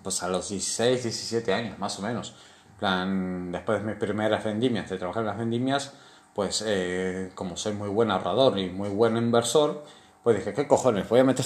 pues 0.08 0.24
a 0.24 0.30
los 0.30 0.48
16, 0.48 1.04
17 1.04 1.54
años, 1.54 1.78
más 1.80 2.00
o 2.00 2.02
menos. 2.02 2.34
plan, 2.80 3.52
después 3.52 3.82
de 3.82 3.88
mis 3.88 3.98
primeras 3.98 4.42
vendimias, 4.42 4.90
de 4.90 4.98
trabajar 4.98 5.24
en 5.24 5.28
las 5.28 5.38
vendimias, 5.38 5.92
pues 6.34 6.64
eh, 6.66 7.30
como 7.36 7.58
soy 7.58 7.74
muy 7.74 7.90
buen 7.90 8.10
ahorrador 8.10 8.58
y 8.58 8.70
muy 8.70 8.88
buen 8.88 9.18
inversor, 9.18 9.84
pues 10.24 10.38
dije, 10.38 10.54
¿qué 10.54 10.66
cojones? 10.66 11.10
Voy 11.10 11.20
a 11.20 11.26
meter, 11.26 11.46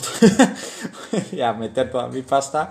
voy 1.32 1.42
a 1.42 1.54
meter 1.54 1.90
toda 1.90 2.08
mi 2.10 2.22
pasta 2.22 2.70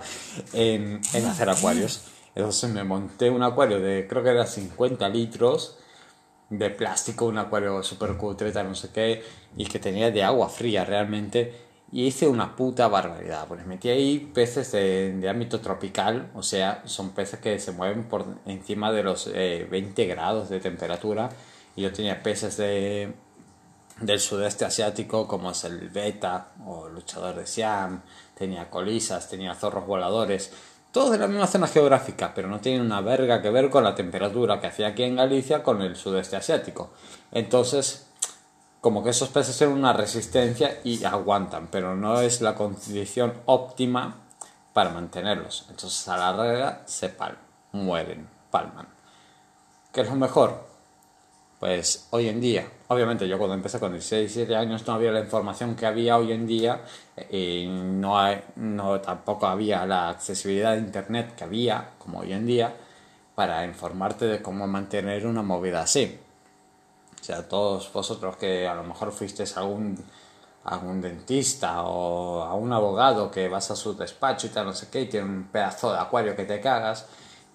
en, 0.53 1.01
en 1.13 1.25
hacer 1.25 1.49
acuarios. 1.49 2.05
Entonces 2.35 2.69
me 2.69 2.85
monté 2.85 3.29
un 3.29 3.43
acuario 3.43 3.81
de, 3.81 4.07
creo 4.07 4.23
que 4.23 4.29
era 4.29 4.45
50 4.45 5.09
litros 5.09 5.77
de 6.49 6.69
plástico, 6.69 7.25
un 7.25 7.37
acuario 7.37 7.83
super 7.83 8.15
cutre, 8.15 8.53
no 8.63 8.75
sé 8.75 8.91
qué, 8.93 9.25
y 9.57 9.65
que 9.65 9.79
tenía 9.79 10.09
de 10.09 10.23
agua 10.23 10.47
fría 10.47 10.85
realmente 10.85 11.53
y 11.91 12.05
hice 12.05 12.27
una 12.27 12.55
puta 12.55 12.87
barbaridad, 12.87 13.47
pues 13.47 13.65
metí 13.65 13.89
ahí 13.89 14.31
peces 14.33 14.71
de, 14.71 15.27
ámbito 15.29 15.59
tropical, 15.59 16.31
o 16.33 16.41
sea, 16.41 16.81
son 16.85 17.09
peces 17.09 17.39
que 17.39 17.59
se 17.59 17.73
mueven 17.73 18.05
por 18.05 18.25
encima 18.45 18.91
de 18.93 19.03
los 19.03 19.31
20 19.31 20.01
eh, 20.01 20.07
grados 20.07 20.49
de 20.49 20.59
temperatura. 20.61 21.29
Y 21.75 21.81
yo 21.81 21.91
tenía 21.91 22.23
peces 22.23 22.57
de, 22.57 23.13
del 23.99 24.19
sudeste 24.19 24.63
asiático, 24.63 25.27
como 25.27 25.51
es 25.51 25.63
el 25.65 25.89
beta 25.89 26.51
o 26.65 26.87
luchador 26.87 27.35
de 27.35 27.45
Siam, 27.45 28.01
tenía 28.37 28.69
colisas, 28.69 29.29
tenía 29.29 29.53
zorros 29.53 29.85
voladores, 29.85 30.51
todos 30.91 31.11
de 31.11 31.17
la 31.17 31.27
misma 31.27 31.47
zona 31.47 31.67
geográfica, 31.67 32.33
pero 32.33 32.47
no 32.49 32.59
tienen 32.59 32.81
una 32.81 33.01
verga 33.01 33.41
que 33.41 33.49
ver 33.49 33.69
con 33.69 33.83
la 33.83 33.95
temperatura 33.95 34.59
que 34.59 34.67
hacía 34.67 34.87
aquí 34.87 35.03
en 35.03 35.15
Galicia 35.15 35.63
con 35.63 35.81
el 35.81 35.95
sudeste 35.95 36.35
asiático. 36.35 36.91
Entonces, 37.31 38.10
como 38.81 39.03
que 39.03 39.11
esos 39.11 39.29
peces 39.29 39.57
tienen 39.57 39.77
una 39.77 39.93
resistencia 39.93 40.79
y 40.83 41.03
aguantan, 41.03 41.67
pero 41.71 41.95
no 41.95 42.19
es 42.19 42.41
la 42.41 42.55
condición 42.55 43.33
óptima 43.45 44.17
para 44.73 44.89
mantenerlos. 44.89 45.67
Entonces 45.69 46.07
a 46.07 46.17
la 46.17 46.33
larga 46.33 46.81
se 46.85 47.09
palman, 47.09 47.37
mueren, 47.73 48.27
palman. 48.49 48.87
¿Qué 49.93 50.01
es 50.01 50.09
lo 50.09 50.15
mejor? 50.15 50.71
Pues 51.59 52.07
hoy 52.09 52.27
en 52.27 52.41
día, 52.41 52.67
obviamente 52.87 53.27
yo 53.27 53.37
cuando 53.37 53.53
empecé 53.53 53.79
con 53.79 53.91
16, 53.91 54.33
17 54.33 54.55
años 54.55 54.87
no 54.87 54.93
había 54.93 55.11
la 55.11 55.19
información 55.19 55.75
que 55.75 55.85
había 55.85 56.17
hoy 56.17 56.31
en 56.31 56.47
día 56.47 56.81
y 57.29 57.67
no, 57.69 58.17
hay, 58.17 58.41
no 58.55 58.99
tampoco 58.99 59.45
había 59.45 59.85
la 59.85 60.09
accesibilidad 60.09 60.71
de 60.71 60.79
internet 60.79 61.35
que 61.35 61.43
había 61.43 61.91
como 61.99 62.21
hoy 62.21 62.33
en 62.33 62.47
día 62.47 62.73
para 63.35 63.63
informarte 63.63 64.25
de 64.25 64.41
cómo 64.41 64.65
mantener 64.65 65.27
una 65.27 65.43
movida 65.43 65.81
así. 65.81 66.17
O 67.21 67.23
sea, 67.23 67.47
todos 67.47 67.93
vosotros 67.93 68.35
que 68.35 68.67
a 68.67 68.73
lo 68.73 68.83
mejor 68.83 69.11
fuisteis 69.11 69.55
a 69.55 69.59
algún, 69.61 70.03
algún 70.63 70.99
dentista 70.99 71.83
o 71.83 72.41
a 72.41 72.55
un 72.55 72.73
abogado 72.73 73.29
que 73.29 73.47
vas 73.47 73.69
a 73.69 73.75
su 73.75 73.95
despacho 73.95 74.47
y 74.47 74.49
tal, 74.49 74.65
no 74.65 74.73
sé 74.73 74.89
qué, 74.89 75.01
y 75.01 75.05
tiene 75.05 75.27
un 75.27 75.43
pedazo 75.51 75.93
de 75.93 75.99
acuario 75.99 76.35
que 76.35 76.45
te 76.45 76.59
cagas 76.59 77.05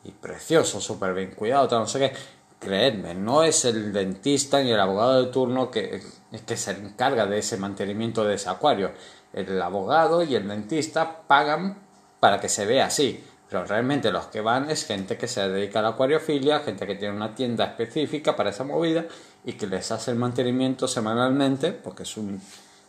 y 0.04 0.12
precioso, 0.12 0.80
súper 0.80 1.12
bien 1.14 1.32
cuidado, 1.32 1.66
tal, 1.66 1.80
no 1.80 1.86
sé 1.86 1.98
qué 1.98 2.12
creedme, 2.58 3.14
no 3.14 3.42
es 3.42 3.64
el 3.64 3.92
dentista 3.92 4.62
ni 4.62 4.70
el 4.70 4.80
abogado 4.80 5.24
de 5.24 5.30
turno 5.30 5.70
que, 5.70 6.02
que 6.46 6.56
se 6.56 6.72
encarga 6.72 7.26
de 7.26 7.38
ese 7.38 7.56
mantenimiento 7.56 8.24
de 8.24 8.34
ese 8.34 8.48
acuario. 8.48 8.92
El 9.32 9.60
abogado 9.60 10.22
y 10.22 10.34
el 10.34 10.48
dentista 10.48 11.22
pagan 11.26 11.78
para 12.20 12.40
que 12.40 12.48
se 12.48 12.64
vea 12.66 12.86
así. 12.86 13.22
Pero 13.48 13.64
realmente 13.64 14.10
los 14.10 14.26
que 14.26 14.40
van 14.40 14.70
es 14.70 14.86
gente 14.86 15.16
que 15.16 15.28
se 15.28 15.48
dedica 15.48 15.78
a 15.78 15.82
la 15.82 15.88
acuariofilia, 15.90 16.60
gente 16.60 16.86
que 16.86 16.96
tiene 16.96 17.14
una 17.14 17.34
tienda 17.34 17.64
específica 17.64 18.34
para 18.34 18.50
esa 18.50 18.64
movida 18.64 19.06
y 19.44 19.52
que 19.52 19.66
les 19.66 19.90
hace 19.92 20.10
el 20.10 20.16
mantenimiento 20.16 20.88
semanalmente, 20.88 21.72
porque 21.72 22.02
es, 22.02 22.16
un, 22.16 22.40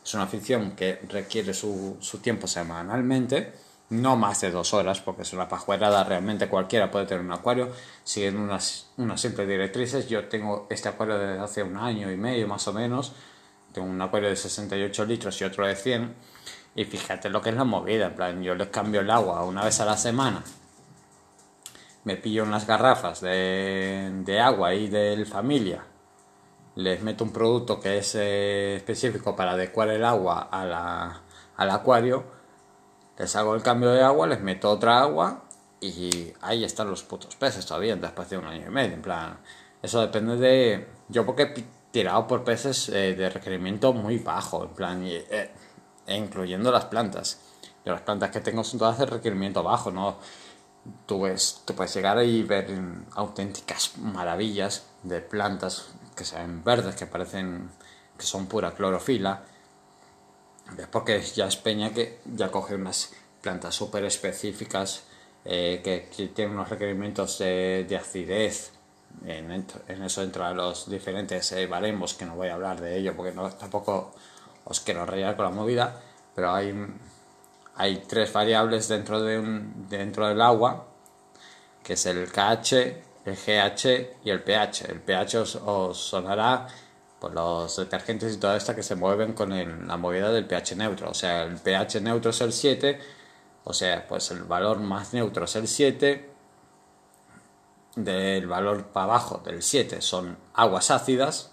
es 0.04 0.14
una 0.14 0.24
afición 0.24 0.72
que 0.72 1.00
requiere 1.10 1.54
su, 1.54 1.98
su 2.00 2.18
tiempo 2.20 2.48
semanalmente 2.48 3.54
no 3.90 4.18
más 4.18 4.42
de 4.42 4.52
dos 4.52 4.74
horas, 4.74 5.00
porque 5.00 5.22
es 5.22 5.34
una 5.34 5.48
pajuerada, 5.48 6.04
realmente 6.04 6.48
cualquiera 6.50 6.92
puede 6.92 7.06
tener 7.06 7.24
un 7.24 7.32
acuario, 7.32 7.72
siguiendo 8.04 8.42
unas, 8.42 8.88
unas 8.98 9.22
simples 9.22 9.48
directrices. 9.48 10.10
Yo 10.10 10.28
tengo 10.28 10.68
este 10.70 10.90
acuario 10.90 11.18
desde 11.18 11.40
hace 11.42 11.64
un 11.64 11.78
año 11.78 12.12
y 12.12 12.18
medio 12.18 12.48
más 12.48 12.68
o 12.68 12.74
menos, 12.74 13.14
tengo 13.72 13.88
un 13.88 14.02
acuario 14.02 14.30
de 14.30 14.36
68 14.36 15.06
litros 15.06 15.40
y 15.40 15.46
otro 15.46 15.66
de 15.66 15.76
100, 15.76 16.14
y 16.78 16.86
fíjate 16.86 17.30
lo 17.30 17.42
que 17.42 17.50
es 17.50 17.56
la 17.56 17.66
movida, 17.66 18.06
en 18.06 18.16
plan, 18.16 18.44
yo 18.44 18.56
les 18.56 18.68
cambio 18.68 19.02
el 19.02 19.10
agua 19.10 19.44
una 19.44 19.66
vez 19.66 19.82
a 19.82 19.86
la 19.86 19.98
semana, 19.98 20.44
me 22.04 22.16
pillo 22.16 22.44
unas 22.44 22.66
garrafas 22.66 23.20
de, 23.20 24.12
de 24.24 24.40
agua 24.40 24.76
y 24.76 24.88
del 24.88 25.26
familia, 25.26 25.84
les 26.76 27.02
meto 27.02 27.24
un 27.24 27.34
producto 27.34 27.80
que 27.80 27.98
es 27.98 28.14
eh, 28.14 28.76
específico 28.76 29.36
para 29.36 29.54
adecuar 29.54 29.90
el 29.90 30.06
agua 30.06 30.48
a 30.52 30.66
la, 30.66 31.22
al 31.58 31.70
acuario, 31.72 32.24
les 33.18 33.36
hago 33.36 33.56
el 33.56 33.64
cambio 33.64 33.90
de 33.90 34.04
agua, 34.04 34.28
les 34.28 34.42
meto 34.42 34.70
otra 34.70 35.02
agua 35.02 35.46
y 35.82 36.32
ahí 36.42 36.64
están 36.64 36.92
los 36.92 37.02
putos 37.02 37.36
peces 37.36 37.66
todavía 37.66 37.96
después 37.96 38.30
de 38.30 38.38
un 38.38 38.46
año 38.46 38.68
y 38.68 38.70
medio. 38.70 38.94
En 38.94 39.02
plan, 39.02 39.40
eso 39.82 40.02
depende 40.02 40.38
de. 40.38 40.88
Yo, 41.10 41.26
porque 41.26 41.44
he 41.44 41.66
tirado 41.90 42.28
por 42.28 42.44
peces 42.44 42.90
eh, 42.90 43.16
de 43.16 43.30
requerimiento 43.30 43.92
muy 43.94 44.20
bajo, 44.20 44.64
en 44.64 44.70
plan, 44.70 45.04
eh, 45.04 45.26
e 45.30 45.67
incluyendo 46.08 46.72
las 46.72 46.86
plantas. 46.86 47.40
Yo, 47.86 47.94
las 47.94 48.02
plantas 48.02 48.32
que 48.32 48.42
tengo 48.42 48.64
son 48.64 48.80
todas 48.80 48.98
de 49.00 49.06
requerimiento 49.06 49.64
bajo, 49.64 49.92
¿no? 49.92 50.18
Tú, 51.06 51.20
puedes 51.20 51.96
llegar 51.96 52.24
y 52.24 52.44
ver 52.44 52.70
auténticas 53.14 53.98
maravillas 53.98 54.86
de 55.04 55.20
plantas 55.20 55.90
que 56.16 56.24
se 56.24 56.38
ven 56.38 56.64
verdes, 56.64 56.96
que 56.96 57.06
parecen 57.06 57.70
que 58.18 58.26
son 58.26 58.48
pura 58.48 58.72
clorofila 58.72 59.44
porque 60.92 61.22
ya 61.22 61.48
es 61.48 61.56
Peña 61.56 61.94
que 61.94 62.20
ya 62.26 62.52
coge 62.52 62.76
unas 62.76 63.14
plantas 63.42 63.76
súper 63.76 64.04
específicas 64.06 65.04
eh, 65.46 65.82
que, 65.84 66.28
tienen 66.28 66.56
unos 66.56 66.70
requerimientos 66.70 67.40
de, 67.40 67.98
acidez. 68.00 68.74
En, 69.26 69.52
eso 70.04 70.22
entra 70.22 70.52
los 70.54 70.90
diferentes 70.90 71.52
eh, 71.54 71.66
baremos, 71.66 72.14
que 72.14 72.26
no 72.26 72.36
voy 72.36 72.50
a 72.50 72.56
hablar 72.56 72.82
de 72.82 72.98
ello 72.98 73.16
porque 73.16 73.32
no, 73.32 73.50
tampoco 73.50 74.14
os 74.68 74.80
quiero 74.82 75.06
rayar 75.06 75.36
con 75.36 75.46
la 75.46 75.52
movida, 75.52 76.02
pero 76.36 76.54
hay, 76.54 76.74
hay 77.76 78.04
tres 78.08 78.32
variables 78.32 78.88
dentro, 78.88 79.22
de 79.22 79.40
un, 79.40 79.88
dentro 79.90 80.28
del 80.28 80.42
agua, 80.42 80.86
que 81.84 81.94
es 81.94 82.06
el 82.06 82.32
KH, 82.32 82.74
el 83.26 83.36
GH 83.36 84.18
y 84.24 84.30
el 84.30 84.44
pH. 84.44 84.92
El 84.92 85.02
pH 85.02 85.60
os 85.66 85.98
sonará 85.98 86.68
por 87.20 87.34
los 87.34 87.76
detergentes 87.78 88.36
y 88.36 88.38
toda 88.38 88.56
esta 88.58 88.76
que 88.76 88.84
se 88.84 88.96
mueven 88.96 89.34
con 89.34 89.88
la 89.88 89.98
movida 89.98 90.32
del 90.32 90.46
pH 90.46 90.76
neutro. 90.76 91.10
O 91.10 91.14
sea, 91.14 91.44
el 91.44 91.58
pH 91.58 92.02
neutro 92.02 92.32
es 92.32 92.42
el 92.42 92.54
7, 92.54 93.00
o 93.64 93.74
sea, 93.74 94.08
pues 94.08 94.32
el 94.32 94.44
valor 94.44 94.80
más 94.80 95.14
neutro 95.14 95.46
es 95.46 95.56
el 95.56 95.68
7, 95.68 96.38
del 97.98 98.46
valor 98.48 98.86
para 98.88 99.06
abajo 99.06 99.42
del 99.44 99.64
7 99.64 100.02
son 100.02 100.38
aguas 100.54 100.92
ácidas, 100.92 101.52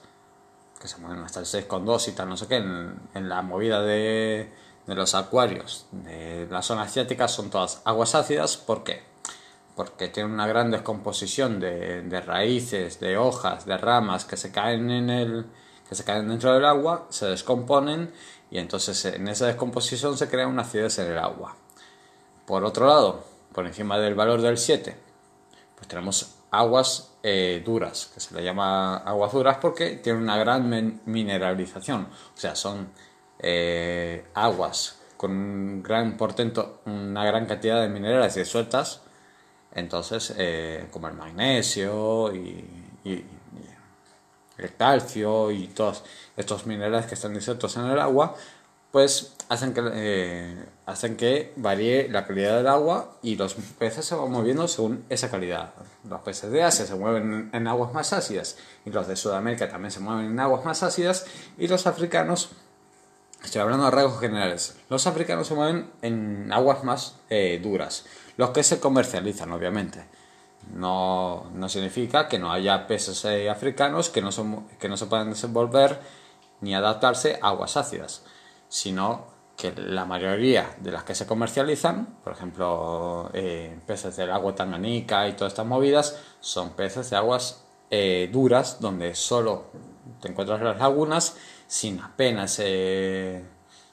que 0.85 0.88
se 0.88 0.99
mueven 0.99 1.25
hasta 1.25 1.41
el 1.41 1.47
6,2 1.47 2.09
y 2.09 2.12
tal, 2.12 2.29
no 2.29 2.37
sé 2.37 2.47
qué, 2.47 2.57
en, 2.57 3.29
la 3.31 3.41
movida 3.41 3.81
de, 3.81 4.53
los 4.87 5.14
acuarios 5.14 5.87
de 5.93 6.47
la 6.50 6.61
zona 6.61 6.83
asiática 6.83 7.26
son 7.26 7.49
todas 7.49 7.81
aguas 7.87 8.14
ácidas, 8.14 8.59
¿por 8.59 8.85
qué? 8.85 9.03
porque 9.76 10.09
tiene 10.09 10.31
una 10.31 10.47
gran 10.47 10.71
descomposición 10.71 11.59
de, 11.59 12.03
de, 12.03 12.21
raíces, 12.21 13.00
de 13.00 13.17
hojas, 13.17 13.64
de 13.64 13.79
ramas 13.79 14.26
que 14.26 14.37
se 14.37 14.53
caen 14.53 14.91
en 14.91 15.09
el 15.09 15.47
que 15.88 15.95
se 15.95 16.05
caen 16.05 16.29
dentro 16.29 16.53
del 16.53 16.67
agua, 16.67 17.07
se 17.09 17.26
descomponen 17.29 18.12
y 18.50 18.59
entonces 18.59 19.07
en 19.07 19.26
esa 19.29 19.47
descomposición 19.47 20.19
se 20.19 20.29
crea 20.29 20.47
una 20.47 20.62
acidez 20.62 20.99
en 20.99 21.12
el 21.12 21.19
agua. 21.19 21.57
Por 22.45 22.62
otro 22.62 22.87
lado, 22.87 23.25
por 23.55 23.67
encima 23.67 23.99
del 23.99 24.14
valor 24.14 24.43
del 24.43 24.59
7, 24.59 24.95
pues 25.76 25.88
tenemos 25.88 26.34
aguas 26.58 27.16
eh, 27.23 27.62
duras, 27.64 28.11
que 28.12 28.20
se 28.20 28.34
le 28.34 28.42
llama 28.42 28.99
aguas 28.99 29.32
duras 29.32 29.58
porque 29.61 29.96
tienen 29.96 30.23
una 30.23 30.37
gran 30.37 31.00
mineralización, 31.06 32.02
o 32.02 32.37
sea, 32.37 32.54
son 32.54 32.90
eh, 33.38 34.26
aguas 34.34 35.00
con 35.16 35.30
un 35.30 35.82
gran 35.82 36.16
portento, 36.16 36.80
una 36.87 37.25
gran 37.25 37.46
cantidad 37.46 37.80
de 37.80 37.88
minerales 37.88 38.34
disueltas 38.34 39.02
entonces, 39.75 40.32
eh, 40.38 40.87
como 40.90 41.08
el 41.08 41.14
magnesio 41.14 42.34
y, 42.34 42.64
el 44.56 44.76
calcio 44.76 45.50
y 45.50 45.66
todos 45.66 46.04
estos 46.37 46.64
minerales 46.64 47.06
que 47.06 47.14
están 47.14 47.34
disueltos 47.34 47.76
en 47.76 47.87
el 47.87 47.99
agua, 47.99 48.37
pues 48.95 49.35
hacen 49.49 49.75
que, 49.75 49.83
eh, 49.93 50.67
hacen 50.87 51.17
que 51.17 51.53
varíe 51.57 52.09
la 52.09 52.29
calidad 52.29 52.59
del 52.59 52.69
agua 52.69 53.17
y 53.25 53.35
los 53.35 53.55
peces 53.77 54.05
se 54.05 54.15
van 54.15 54.31
moviendo 54.31 54.69
según 54.69 55.05
esa 55.09 55.33
calidad. 55.33 55.75
Los 56.09 56.21
peces 56.21 56.53
de 56.53 56.63
Asia 56.63 56.87
se 56.87 56.95
mueven 56.95 57.51
en 57.53 57.67
aguas 57.67 57.93
más 57.93 58.13
ácidas 58.13 58.57
y 58.85 58.91
los 58.91 59.09
de 59.09 59.17
Sudamérica 59.17 59.69
también 59.69 59.91
se 59.91 59.99
mueven 59.99 60.27
en 60.27 60.39
aguas 60.39 60.65
más 60.65 60.85
ácidas 60.85 61.27
y 61.59 61.67
los 61.67 61.89
africanos, 61.89 62.51
estoy 63.43 63.63
hablando 63.63 63.87
de 63.87 63.91
rasgos 63.91 64.21
generales, 64.21 64.77
los 64.89 65.09
africanos 65.09 65.49
se 65.49 65.55
mueven 65.57 65.91
en 66.01 66.53
aguas 66.53 66.85
más 66.85 67.17
eh, 67.31 67.59
duras 67.61 68.05
los 68.37 68.51
que 68.51 68.63
se 68.63 68.79
comercializan, 68.79 69.51
obviamente. 69.51 70.05
No, 70.73 71.51
no 71.53 71.69
significa 71.69 72.29
que 72.29 72.39
no 72.39 72.53
haya 72.53 72.87
peces 72.87 73.25
eh, 73.25 73.51
africanos 73.51 74.09
que 74.09 74.23
no, 74.23 74.31
son, 74.31 74.69
que 74.79 74.89
no 74.89 74.97
se 74.97 75.07
puedan 75.07 75.31
desenvolver 75.31 75.99
ni 76.61 76.77
adaptarse 76.77 77.41
a 77.43 77.49
aguas 77.49 77.77
ácidas, 77.77 78.23
sino 78.75 79.26
que 79.57 79.71
la 79.71 80.04
mayoría 80.04 80.75
de 80.81 80.90
las 80.90 81.04
que 81.04 81.14
se 81.14 81.28
comercializan, 81.28 82.19
por 82.25 82.33
ejemplo, 82.33 83.31
eh, 83.33 83.78
peces 83.87 84.16
del 84.16 84.33
agua 84.33 84.52
tanganica 84.57 85.28
y 85.28 85.35
todas 85.35 85.52
estas 85.52 85.64
movidas, 85.64 86.19
son 86.40 86.71
peces 86.71 87.09
de 87.11 87.16
aguas 87.16 87.62
eh, 87.88 88.28
duras, 88.33 88.81
donde 88.81 89.14
solo 89.14 89.66
te 90.21 90.26
encuentras 90.26 90.61
las 90.61 90.76
lagunas 90.76 91.37
sin 91.69 92.00
apenas, 92.00 92.61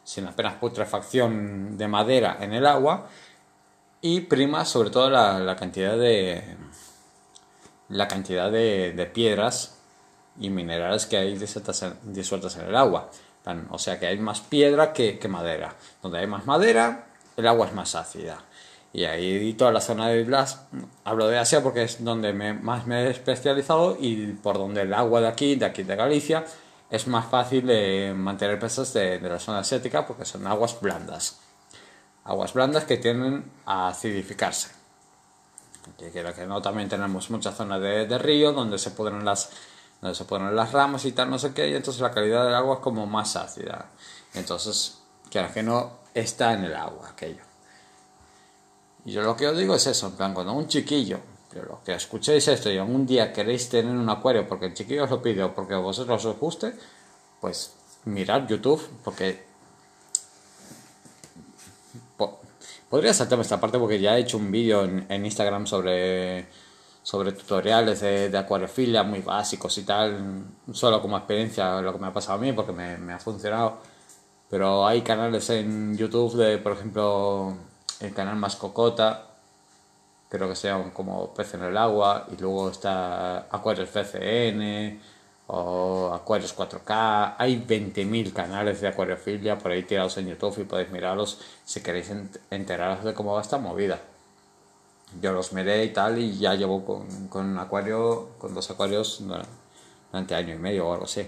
sin 0.04 0.28
apenas 0.28 0.56
putrefacción 0.56 1.78
de 1.78 1.88
madera 1.88 2.38
en 2.42 2.54
el 2.54 2.66
agua 2.66 3.08
y 4.02 4.22
prima 4.22 4.66
sobre 4.66 4.90
todo 4.90 5.12
la, 5.12 5.56
cantidad 5.58 5.96
de 5.96 6.58
la 7.88 8.08
cantidad 8.08 8.52
de, 8.52 9.12
piedras 9.14 9.78
y 10.40 10.50
minerales 10.50 11.06
que 11.06 11.18
hay 11.18 11.38
disueltas 11.38 11.84
en, 11.84 12.66
el 12.68 12.76
agua. 12.76 13.12
O 13.70 13.80
sea 13.80 14.00
que 14.00 14.08
hay 14.08 14.20
más 14.20 14.42
piedra 14.42 14.94
que, 14.94 15.20
madera. 15.28 15.76
Donde 16.02 16.20
hay 16.20 16.28
más 16.28 16.46
madera, 16.46 17.08
el 17.38 17.48
agua 17.48 17.68
es 17.68 17.74
más 17.74 17.96
ácida. 17.96 18.38
Y 18.94 19.06
ahí 19.06 19.54
toda 19.54 19.72
la 19.72 19.82
zona 19.82 20.10
de 20.10 20.24
Blas, 20.24 20.66
hablo 21.06 21.28
de 21.28 21.40
Asia 21.40 21.64
porque 21.64 21.84
es 21.84 22.04
donde 22.04 22.34
más 22.34 22.88
me 22.88 23.04
he 23.04 23.10
especializado 23.10 23.98
y 24.00 24.28
por 24.34 24.58
donde 24.58 24.82
el 24.82 24.94
agua 24.94 25.22
de 25.22 25.28
aquí, 25.28 25.56
de 25.56 25.66
aquí 25.66 25.84
de 25.84 25.96
Galicia, 25.96 26.46
es 26.90 27.08
más 27.08 27.26
fácil 27.28 27.68
de 27.68 28.14
mantener 28.16 28.60
peces 28.60 28.94
de, 28.94 29.18
de 29.18 29.30
la 29.30 29.40
zona 29.40 29.60
asiática 29.60 30.06
porque 30.06 30.26
son 30.26 30.46
aguas 30.46 30.80
blandas. 30.82 31.40
Aguas 32.26 32.54
blandas 32.54 32.84
que 32.84 32.98
tienden 32.98 33.50
a 33.66 33.88
acidificarse. 33.88 34.82
Que 35.98 36.12
que 36.12 36.48
no, 36.48 36.62
también 36.62 36.90
tenemos 36.90 37.30
muchas 37.30 37.56
zonas 37.56 37.82
de, 37.82 38.06
de 38.06 38.18
río 38.18 38.54
donde 38.54 38.78
se 38.78 38.92
pudren 38.92 39.26
las 39.26 39.50
donde 40.02 40.16
se 40.16 40.26
ponen 40.26 40.56
las 40.56 40.72
ramas 40.72 41.06
y 41.06 41.12
tal, 41.12 41.30
no 41.30 41.38
sé 41.38 41.54
qué, 41.54 41.70
y 41.70 41.76
entonces 41.76 42.02
la 42.02 42.12
calidad 42.12 42.44
del 42.46 42.56
agua 42.56 42.76
es 42.76 42.82
como 42.82 43.06
más 43.06 43.36
ácida. 43.36 43.92
Entonces, 44.34 44.98
quiero 45.30 45.54
que 45.54 45.62
no 45.62 45.92
está 46.14 46.54
en 46.54 46.66
el 46.66 46.76
agua 46.76 47.10
aquello. 47.10 47.44
Y 49.06 49.12
yo 49.12 49.22
lo 49.22 49.36
que 49.36 49.48
os 49.48 49.58
digo 49.58 49.76
es 49.76 49.86
eso, 49.86 50.08
en 50.08 50.14
plan, 50.14 50.34
cuando 50.34 50.54
un 50.54 50.68
chiquillo, 50.68 51.20
pero 51.52 51.66
lo 51.66 51.84
que 51.84 51.94
escuchéis 51.94 52.48
esto 52.48 52.72
y 52.72 52.78
algún 52.78 53.06
día 53.06 53.32
queréis 53.32 53.70
tener 53.70 53.96
un 53.96 54.10
acuario 54.10 54.48
porque 54.48 54.68
el 54.68 54.74
chiquillo 54.74 55.04
os 55.04 55.10
lo 55.10 55.22
pide 55.22 55.44
o 55.44 55.54
porque 55.54 55.76
a 55.76 55.78
vosotros 55.80 56.26
os 56.26 56.38
guste, 56.38 56.74
pues 57.40 57.74
mirad 58.06 58.48
YouTube, 58.48 58.82
porque 59.04 59.52
podría 62.90 63.14
saltarme 63.14 63.44
esta 63.44 63.60
parte 63.60 63.78
porque 63.80 64.00
ya 64.00 64.18
he 64.18 64.22
hecho 64.22 64.38
un 64.38 64.52
vídeo 64.52 64.84
en 64.84 65.26
Instagram 65.26 65.66
sobre 65.66 66.48
sobre 67.04 67.32
tutoriales 67.32 68.02
de, 68.02 68.30
de, 68.30 68.38
acuariofilia 68.38 69.04
muy 69.04 69.22
básicos 69.22 69.78
y 69.78 69.84
tal, 69.84 70.46
solo 70.72 71.02
como 71.02 71.18
experiencia 71.18 71.82
lo 71.82 71.94
que 71.94 72.00
me 72.00 72.08
ha 72.08 72.14
pasado 72.14 72.38
a 72.38 72.42
mí 72.42 72.54
porque 72.54 72.72
me, 72.72 72.98
me 72.98 73.14
ha 73.14 73.20
funcionado. 73.20 73.80
Pero 74.50 74.86
hay 74.86 75.02
canales 75.02 75.50
en 75.50 75.98
YouTube 75.98 76.36
de, 76.36 76.58
por 76.60 76.74
ejemplo, 76.74 77.56
el 78.02 78.14
canal 78.14 78.36
Más 78.36 78.56
Cocota, 78.56 79.28
creo 80.30 80.50
que 80.50 80.56
sea 80.56 80.92
como 80.94 81.34
Pez 81.34 81.54
en 81.56 81.64
el 81.64 81.78
Agua, 81.78 82.28
y 82.32 82.38
luego 82.42 82.70
está 82.70 83.48
Acuarios 83.50 83.90
FCN 83.90 85.00
o 85.48 86.12
Acuarios 86.14 86.56
4K. 86.56 87.36
Hay 87.38 87.66
20.000 87.66 88.34
canales 88.34 88.82
de 88.82 88.88
acuariofilia 88.90 89.58
por 89.58 89.72
ahí 89.72 89.84
tirados 89.84 90.18
en 90.18 90.28
YouTube 90.28 90.60
y 90.60 90.64
podéis 90.66 90.92
mirarlos 90.92 91.40
si 91.66 91.82
queréis 91.82 92.12
enteraros 92.50 93.04
de 93.04 93.14
cómo 93.14 93.34
va 93.34 93.42
esta 93.42 93.58
movida 93.58 94.00
yo 95.20 95.34
los 95.34 95.54
miré 95.54 95.84
y 95.86 95.94
tal 95.94 96.20
y 96.20 96.38
ya 96.38 96.54
llevo 96.56 96.86
con, 96.86 97.28
con 97.28 97.46
un 97.46 97.58
acuario, 97.58 98.30
con 98.38 98.54
dos 98.54 98.70
acuarios 98.72 99.22
durante 100.12 100.36
año 100.36 100.56
y 100.56 100.58
medio 100.58 100.88
o 100.88 100.94
algo 100.94 101.06
así. 101.06 101.28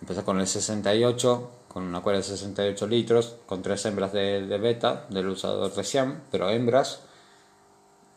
Empecé 0.00 0.22
con 0.22 0.38
el 0.40 0.46
68, 0.46 1.50
con 1.68 1.84
un 1.84 1.94
acuario 1.94 2.20
de 2.20 2.26
68 2.26 2.86
litros, 2.86 3.36
con 3.46 3.62
tres 3.62 3.84
hembras 3.86 4.12
de, 4.12 4.46
de 4.46 4.58
beta, 4.58 5.06
del 5.08 5.28
usador 5.28 5.72
de 5.74 5.84
Siam, 5.84 6.20
pero 6.30 6.50
hembras, 6.50 7.00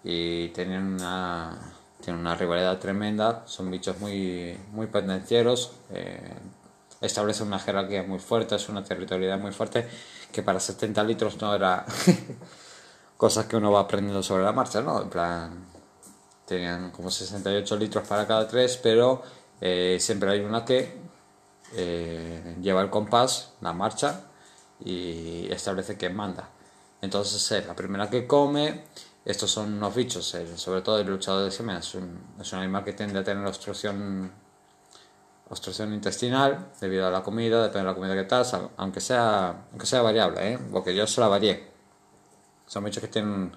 y 0.03 0.49
tienen 0.49 0.83
una, 0.83 1.57
tienen 2.03 2.21
una 2.21 2.35
rivalidad 2.35 2.77
tremenda, 2.79 3.43
son 3.45 3.71
bichos 3.71 3.99
muy, 3.99 4.57
muy 4.71 4.87
pendencieros, 4.87 5.71
eh, 5.91 6.33
establecen 7.01 7.47
una 7.47 7.59
jerarquía 7.59 8.03
muy 8.03 8.19
fuerte, 8.19 8.55
es 8.55 8.69
una 8.69 8.83
territorialidad 8.83 9.39
muy 9.39 9.51
fuerte, 9.51 9.87
que 10.31 10.43
para 10.43 10.59
70 10.59 11.03
litros 11.03 11.39
no 11.41 11.53
era... 11.55 11.85
cosas 13.17 13.45
que 13.47 13.57
uno 13.57 13.71
va 13.71 13.81
aprendiendo 13.81 14.23
sobre 14.23 14.43
la 14.43 14.51
marcha, 14.51 14.81
¿no? 14.81 15.01
En 15.01 15.09
plan, 15.09 15.65
tenían 16.45 16.91
como 16.91 17.11
68 17.11 17.75
litros 17.77 18.07
para 18.07 18.25
cada 18.25 18.47
tres, 18.47 18.77
pero 18.77 19.21
eh, 19.59 19.97
siempre 19.99 20.31
hay 20.31 20.39
una 20.41 20.63
que 20.63 20.97
eh, 21.73 22.55
lleva 22.61 22.81
el 22.81 22.89
compás, 22.89 23.53
la 23.61 23.73
marcha, 23.73 24.21
y 24.83 25.51
establece 25.51 25.97
quién 25.97 26.15
manda. 26.15 26.49
Entonces 27.01 27.51
es 27.51 27.67
la 27.67 27.75
primera 27.75 28.09
que 28.09 28.25
come. 28.27 28.85
Estos 29.25 29.51
son 29.51 29.73
unos 29.73 29.93
bichos, 29.93 30.35
sobre 30.55 30.81
todo 30.81 30.99
el 30.99 31.07
luchador 31.07 31.43
de 31.43 31.51
semen, 31.51 31.77
es 31.77 31.95
un, 31.95 32.17
es 32.39 32.53
un 32.53 32.59
animal 32.59 32.85
que 32.85 32.93
tiende 32.93 33.19
a 33.19 33.23
tener 33.23 33.45
obstrucción 33.45 34.31
obstrucción 35.49 35.93
intestinal 35.93 36.71
debido 36.79 37.07
a 37.07 37.11
la 37.11 37.23
comida, 37.23 37.63
depende 37.63 37.79
de 37.79 37.85
la 37.85 37.95
comida 37.95 38.15
que 38.15 38.23
tal, 38.23 38.45
aunque 38.77 38.99
sea, 38.99 39.67
aunque 39.71 39.85
sea 39.85 40.01
variable, 40.01 40.53
¿eh? 40.53 40.59
porque 40.71 40.95
yo 40.95 41.07
se 41.07 41.21
la 41.21 41.27
varié. 41.27 41.76
Son 42.67 42.83
bichos 42.83 43.01
que 43.01 43.07
tienen. 43.07 43.51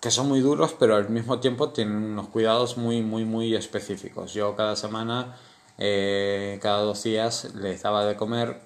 que 0.00 0.10
son 0.10 0.28
muy 0.28 0.40
duros, 0.40 0.74
pero 0.78 0.96
al 0.96 1.08
mismo 1.10 1.40
tiempo 1.40 1.70
tienen 1.70 1.96
unos 1.96 2.28
cuidados 2.28 2.76
muy, 2.76 3.02
muy, 3.02 3.24
muy 3.24 3.54
específicos. 3.54 4.32
Yo 4.32 4.56
cada 4.56 4.76
semana, 4.76 5.36
eh, 5.78 6.58
cada 6.62 6.80
dos 6.82 7.02
días, 7.02 7.54
les 7.54 7.82
daba 7.82 8.04
de 8.04 8.16
comer 8.16 8.60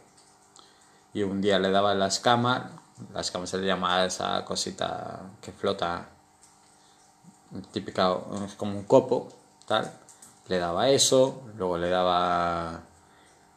y 1.13 1.23
un 1.23 1.41
día 1.41 1.59
le 1.59 1.71
daba 1.71 1.95
la 1.95 2.09
escama. 2.09 2.73
La 3.13 3.21
escama 3.21 3.47
se 3.47 3.59
le 3.59 3.67
llama 3.67 4.05
esa 4.05 4.45
cosita 4.45 5.23
que 5.41 5.53
flota, 5.53 6.09
típica, 7.73 8.17
es 8.47 8.55
como 8.55 8.79
un 8.79 8.85
copo, 8.85 9.29
tal. 9.67 9.93
Le 10.49 10.59
daba 10.59 10.91
eso, 10.91 11.43
luego 11.57 11.79
le 11.79 11.89
daba 11.89 12.83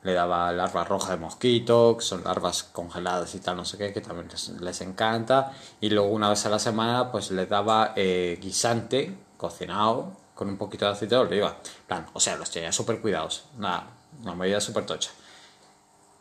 le 0.04 0.14
daba 0.14 0.52
larvas 0.52 0.88
rojas 0.88 1.10
de 1.12 1.18
mosquito, 1.18 1.98
que 1.98 2.06
son 2.06 2.24
larvas 2.24 2.64
congeladas 2.64 3.34
y 3.36 3.40
tal, 3.40 3.58
no 3.58 3.66
sé 3.66 3.78
qué, 3.78 3.92
que 3.92 4.02
también 4.02 4.30
les, 4.60 4.82
encanta. 4.82 5.52
Y 5.82 5.90
luego 5.90 6.10
una 6.10 6.30
vez 6.30 6.46
a 6.46 6.50
la 6.50 6.60
semana, 6.60 7.12
pues 7.12 7.32
le 7.32 7.46
daba 7.46 7.94
eh, 7.96 8.38
guisante 8.42 9.18
cocinado 9.38 10.14
con 10.34 10.50
un 10.50 10.58
poquito 10.58 10.86
de 10.86 10.92
aceite 10.92 11.16
de 11.16 11.22
oliva. 11.22 11.58
Plan, 11.88 12.06
o 12.14 12.20
sea, 12.20 12.38
los 12.38 12.50
tenía 12.52 12.72
súper 12.72 13.02
cuidados. 13.02 13.46
Nada, 13.58 13.88
una 14.22 14.36
medida 14.36 14.62
súper 14.62 14.86
tocha. 14.86 15.12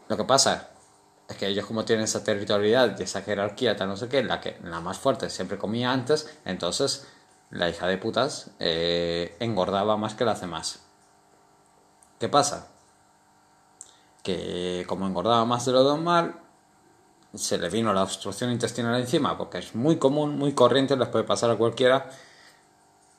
Lo 0.09 0.17
que 0.17 0.25
pasa 0.25 0.71
es 1.29 1.37
que 1.37 1.47
ellos 1.49 1.67
como 1.67 1.85
tienen 1.85 2.05
esa 2.05 2.25
territorialidad 2.25 2.99
y 2.99 3.03
esa 3.03 3.23
jerarquía, 3.23 3.77
tal 3.77 3.89
no 3.89 3.97
sé 3.97 4.09
qué, 4.09 4.23
la, 4.23 4.41
que, 4.41 4.59
la 4.63 4.81
más 4.81 4.99
fuerte 4.99 5.29
siempre 5.31 5.59
comía 5.59 5.93
antes, 5.93 6.31
entonces 6.45 7.07
la 7.51 7.69
hija 7.69 7.87
de 7.87 7.99
putas 7.99 8.51
eh, 8.59 9.37
engordaba 9.41 9.97
más 9.97 10.15
que 10.15 10.25
las 10.25 10.41
demás. 10.41 10.81
¿Qué 12.19 12.29
pasa? 12.29 12.69
Que 14.27 14.85
como 14.89 15.07
engordaba 15.07 15.45
más 15.45 15.65
de 15.67 15.71
lo 15.71 15.85
normal, 15.85 16.35
se 17.33 17.59
le 17.59 17.71
vino 17.71 17.93
la 17.93 18.03
obstrucción 18.03 18.51
intestinal 18.51 18.99
encima, 18.99 19.39
porque 19.39 19.59
es 19.59 19.77
muy 19.77 19.99
común, 19.99 20.37
muy 20.37 20.53
corriente, 20.53 20.97
les 20.97 21.07
puede 21.07 21.23
pasar 21.23 21.49
a 21.51 21.55
cualquiera. 21.55 22.11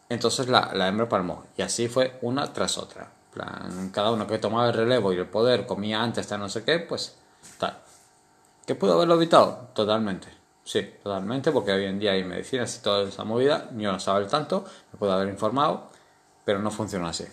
Entonces 0.09 0.49
la, 0.49 0.73
la 0.73 0.89
hembra 0.89 1.07
palmó. 1.07 1.45
Y 1.55 1.61
así 1.61 1.87
fue 1.87 2.19
una 2.23 2.51
tras 2.51 2.77
otra. 2.77 3.09
Plan, 3.33 3.89
cada 3.93 4.11
uno 4.11 4.27
que 4.27 4.37
tomaba 4.37 4.67
el 4.67 4.73
relevo 4.73 5.13
y 5.13 5.15
el 5.15 5.27
poder 5.27 5.65
comía 5.65 6.03
antes, 6.03 6.25
hasta 6.25 6.37
no 6.37 6.49
sé 6.49 6.65
qué, 6.65 6.79
pues 6.79 7.15
tal. 7.57 7.77
¿Que 8.65 8.75
pudo 8.75 8.95
haberlo 8.95 9.15
evitado? 9.15 9.69
Totalmente. 9.73 10.27
Sí, 10.65 10.95
totalmente, 11.01 11.53
porque 11.53 11.71
hoy 11.71 11.85
en 11.85 11.99
día 11.99 12.11
hay 12.11 12.25
medicinas 12.25 12.75
y 12.75 12.81
toda 12.81 13.07
esa 13.07 13.23
movida. 13.23 13.69
Yo 13.77 13.93
no 13.93 13.99
sabía 14.01 14.25
el 14.25 14.29
tanto, 14.29 14.65
me 14.91 14.99
puedo 14.99 15.13
haber 15.13 15.29
informado, 15.29 15.89
pero 16.43 16.59
no 16.59 16.69
funciona 16.69 17.07
así. 17.07 17.23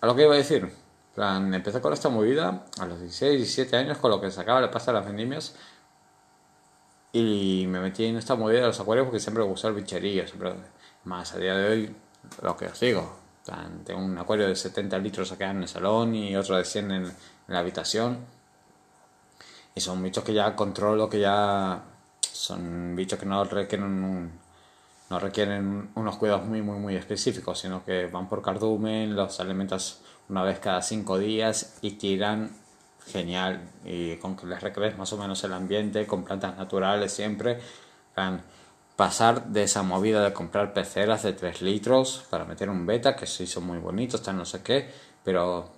A 0.00 0.06
lo 0.06 0.14
que 0.14 0.22
iba 0.22 0.34
a 0.34 0.36
decir, 0.36 0.72
plan, 1.14 1.52
empecé 1.52 1.80
con 1.80 1.92
esta 1.92 2.08
movida 2.08 2.64
a 2.78 2.86
los 2.86 3.00
16, 3.00 3.36
17 3.38 3.76
años 3.76 3.98
con 3.98 4.10
lo 4.10 4.20
que 4.20 4.30
sacaba 4.30 4.60
le 4.60 4.68
pasa 4.68 4.90
a 4.90 4.94
las 4.94 5.06
vendimias 5.06 5.54
y 7.12 7.66
me 7.68 7.80
metí 7.80 8.04
en 8.04 8.16
esta 8.16 8.36
movida 8.36 8.60
de 8.60 8.66
los 8.66 8.80
acuarios 8.80 9.06
porque 9.06 9.20
siempre 9.20 9.44
me 9.44 9.52
el 9.52 9.74
bicherío, 9.74 10.24
más 11.04 11.34
a 11.34 11.38
día 11.38 11.56
de 11.56 11.68
hoy 11.68 11.96
lo 12.42 12.56
que 12.56 12.66
os 12.66 12.78
digo, 12.78 13.20
tengo 13.84 14.00
un 14.00 14.16
acuario 14.18 14.46
de 14.46 14.54
70 14.54 14.98
litros 14.98 15.32
acá 15.32 15.50
en 15.50 15.62
el 15.62 15.68
salón 15.68 16.14
y 16.14 16.36
otro 16.36 16.56
de 16.56 16.64
100 16.64 16.90
en, 16.90 17.12
la 17.48 17.58
habitación. 17.58 18.18
Y 19.74 19.80
son 19.80 20.02
bichos 20.02 20.22
que 20.22 20.32
ya 20.32 20.54
controlo, 20.54 21.08
que 21.08 21.18
ya 21.20 21.82
son 22.20 22.94
bichos 22.94 23.18
que 23.18 23.26
no 23.26 23.42
requieren 23.44 24.30
no 25.10 25.18
requieren 25.18 25.90
unos 25.96 26.16
cuidados 26.16 26.46
muy 26.46 26.62
muy 26.62 26.78
muy 26.78 26.94
específicos, 26.94 27.58
sino 27.58 27.84
que 27.84 28.06
van 28.06 28.28
por 28.28 28.42
cardumen, 28.42 29.16
los 29.16 29.40
alimentos 29.40 30.00
una 30.30 30.44
vez 30.44 30.60
cada 30.60 30.80
cinco 30.80 31.18
días 31.18 31.76
y 31.82 31.92
tiran 31.92 32.50
genial 33.06 33.68
y 33.84 34.16
con 34.16 34.36
que 34.36 34.46
les 34.46 34.62
recrees 34.62 34.96
más 34.96 35.12
o 35.12 35.18
menos 35.18 35.42
el 35.44 35.52
ambiente 35.52 36.06
con 36.06 36.24
plantas 36.24 36.56
naturales 36.56 37.12
siempre 37.12 37.58
van 38.16 38.42
pasar 38.96 39.46
de 39.46 39.62
esa 39.62 39.82
movida 39.82 40.22
de 40.22 40.32
comprar 40.32 40.72
peceras 40.72 41.22
de 41.22 41.32
3 41.32 41.62
litros 41.62 42.26
para 42.30 42.44
meter 42.44 42.68
un 42.68 42.86
beta 42.86 43.16
que 43.16 43.26
sí 43.26 43.46
son 43.46 43.64
muy 43.64 43.78
bonitos 43.78 44.20
están 44.20 44.36
no 44.36 44.44
sé 44.44 44.62
qué 44.62 44.90
pero 45.24 45.70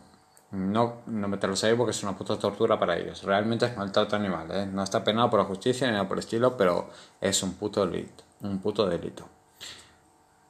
no, 0.51 0.97
no 1.07 1.29
meterlos 1.29 1.62
ahí 1.65 1.75
porque 1.75 1.93
es 1.93 2.03
una 2.03 2.17
puta 2.17 2.37
tortura 2.37 2.79
para 2.79 2.99
ellos 2.99 3.23
realmente 3.23 3.67
es 3.67 3.77
maltrato 3.77 4.17
animal 4.17 4.51
¿eh? 4.51 4.67
no 4.67 4.83
está 4.83 5.03
penado 5.03 5.31
por 5.31 5.38
la 5.38 5.47
justicia 5.47 5.87
ni 5.87 5.93
nada 5.93 6.09
por 6.09 6.19
el 6.19 6.25
estilo 6.25 6.57
pero 6.57 6.91
es 7.21 7.43
un 7.43 7.55
puto 7.55 7.87
delito 7.87 8.25
un 8.41 8.59
puto 8.59 8.87
delito 8.87 9.25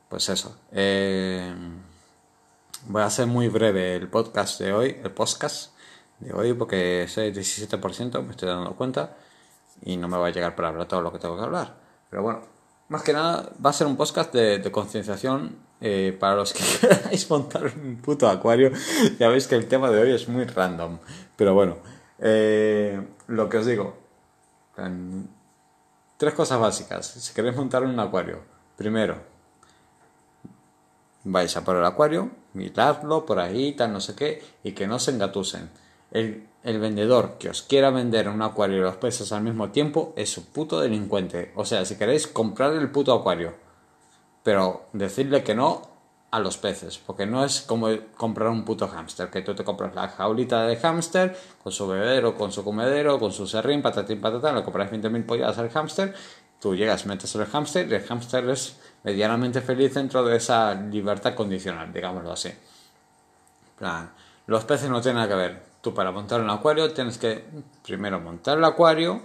pues 0.08 0.28
eso 0.30 0.56
eh 0.72 1.54
Voy 2.86 3.02
a 3.02 3.06
hacer 3.06 3.28
muy 3.28 3.48
breve 3.48 3.94
el 3.94 4.08
podcast 4.08 4.60
de 4.60 4.72
hoy, 4.72 4.96
el 5.04 5.12
podcast 5.12 5.72
de 6.18 6.32
hoy, 6.32 6.52
porque 6.52 7.06
soy 7.08 7.30
17%, 7.30 8.22
me 8.24 8.32
estoy 8.32 8.48
dando 8.48 8.74
cuenta, 8.74 9.16
y 9.82 9.96
no 9.96 10.08
me 10.08 10.16
va 10.16 10.26
a 10.26 10.30
llegar 10.30 10.56
para 10.56 10.68
hablar 10.68 10.88
todo 10.88 11.00
lo 11.00 11.12
que 11.12 11.20
tengo 11.20 11.36
que 11.36 11.44
hablar. 11.44 11.76
Pero 12.10 12.24
bueno, 12.24 12.40
más 12.88 13.04
que 13.04 13.12
nada 13.12 13.52
va 13.64 13.70
a 13.70 13.72
ser 13.72 13.86
un 13.86 13.96
podcast 13.96 14.34
de, 14.34 14.68
concienciación 14.72 15.58
eh, 15.80 16.16
para 16.18 16.34
los 16.34 16.52
que 16.52 16.64
queráis 16.80 17.30
montar 17.30 17.66
un 17.66 17.98
puto 18.02 18.28
acuario. 18.28 18.72
Ya 19.16 19.28
veis 19.28 19.46
que 19.46 19.54
el 19.54 19.68
tema 19.68 19.88
de 19.88 20.00
hoy 20.00 20.10
es 20.10 20.28
muy 20.28 20.44
random. 20.44 20.98
Pero 21.36 21.54
bueno, 21.54 21.76
eh, 22.18 23.00
lo 23.28 23.48
que 23.48 23.58
os 23.58 23.66
digo, 23.66 23.96
tres 26.16 26.34
cosas 26.34 26.58
básicas. 26.58 27.06
Si 27.06 27.32
queréis 27.32 27.54
montar 27.54 27.84
un 27.84 27.98
acuario, 28.00 28.40
primero, 28.76 29.22
vais 31.22 31.56
a 31.56 31.64
por 31.64 31.76
el 31.76 31.84
acuario, 31.84 32.41
mirarlo 32.54 33.26
por 33.26 33.38
ahí, 33.38 33.72
tal, 33.72 33.92
no 33.92 34.00
sé 34.00 34.14
qué, 34.14 34.42
y 34.62 34.72
que 34.72 34.86
no 34.86 34.98
se 34.98 35.12
engatusen. 35.12 35.70
El, 36.10 36.46
el 36.62 36.78
vendedor 36.78 37.36
que 37.38 37.48
os 37.48 37.62
quiera 37.62 37.90
vender 37.90 38.28
un 38.28 38.42
acuario 38.42 38.78
y 38.78 38.80
los 38.80 38.96
peces 38.96 39.32
al 39.32 39.42
mismo 39.42 39.70
tiempo 39.70 40.12
es 40.16 40.36
un 40.38 40.44
puto 40.44 40.80
delincuente. 40.80 41.52
O 41.56 41.64
sea, 41.64 41.84
si 41.84 41.96
queréis 41.96 42.26
comprar 42.26 42.72
el 42.74 42.90
puto 42.90 43.12
acuario, 43.12 43.54
pero 44.42 44.86
decirle 44.92 45.42
que 45.42 45.54
no 45.54 45.92
a 46.32 46.40
los 46.40 46.56
peces, 46.56 46.98
porque 46.98 47.26
no 47.26 47.44
es 47.44 47.60
como 47.60 47.88
comprar 48.16 48.48
un 48.48 48.64
puto 48.64 48.88
hámster, 48.88 49.28
que 49.28 49.42
tú 49.42 49.54
te 49.54 49.64
compras 49.64 49.94
la 49.94 50.08
jaulita 50.08 50.66
de 50.66 50.76
hámster 50.76 51.36
con 51.62 51.72
su 51.72 51.86
bebedero, 51.86 52.36
con 52.36 52.50
su 52.50 52.64
comedero, 52.64 53.18
con 53.18 53.32
su 53.32 53.46
serrín, 53.46 53.82
patatín, 53.82 54.18
patatán, 54.18 54.54
le 54.54 54.64
compras 54.64 54.90
20.000 54.90 55.26
pollas 55.26 55.58
al 55.58 55.68
hámster, 55.68 56.14
tú 56.62 56.76
llegas, 56.76 57.06
metes 57.06 57.34
el 57.34 57.44
hámster 57.46 57.90
y 57.90 57.94
el 57.94 58.06
hámster 58.06 58.48
es 58.48 58.78
medianamente 59.02 59.60
feliz 59.60 59.94
dentro 59.94 60.24
de 60.24 60.36
esa 60.36 60.72
libertad 60.74 61.34
condicional, 61.34 61.92
digámoslo 61.92 62.30
así. 62.30 62.50
los 64.46 64.64
peces 64.64 64.88
no 64.88 65.00
tienen 65.00 65.16
nada 65.16 65.28
que 65.28 65.34
ver. 65.34 65.62
Tú 65.80 65.92
para 65.92 66.12
montar 66.12 66.40
un 66.40 66.50
acuario 66.50 66.92
tienes 66.92 67.18
que 67.18 67.44
primero 67.84 68.20
montar 68.20 68.58
el 68.58 68.64
acuario, 68.64 69.22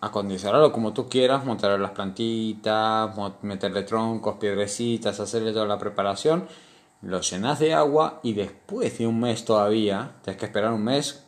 acondicionarlo 0.00 0.70
como 0.70 0.92
tú 0.92 1.08
quieras, 1.08 1.44
montar 1.44 1.80
las 1.80 1.90
plantitas, 1.90 3.10
meterle 3.42 3.82
troncos, 3.82 4.36
piedrecitas, 4.36 5.18
hacerle 5.18 5.52
toda 5.52 5.66
la 5.66 5.78
preparación, 5.78 6.46
lo 7.00 7.20
llenas 7.22 7.58
de 7.58 7.74
agua 7.74 8.20
y 8.22 8.34
después 8.34 8.98
de 8.98 9.08
un 9.08 9.18
mes 9.18 9.44
todavía, 9.44 10.12
tienes 10.22 10.38
que 10.38 10.46
esperar 10.46 10.72
un 10.72 10.84
mes 10.84 11.21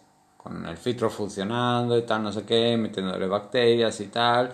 con 0.45 0.67
el 0.67 0.77
filtro 0.77 1.09
funcionando 1.11 1.97
y 1.99 2.03
tal, 2.03 2.23
no 2.23 2.31
sé 2.33 2.45
qué, 2.45 2.77
metiéndole 2.77 3.27
bacterias 3.27 3.99
y 4.01 4.09
tal, 4.09 4.53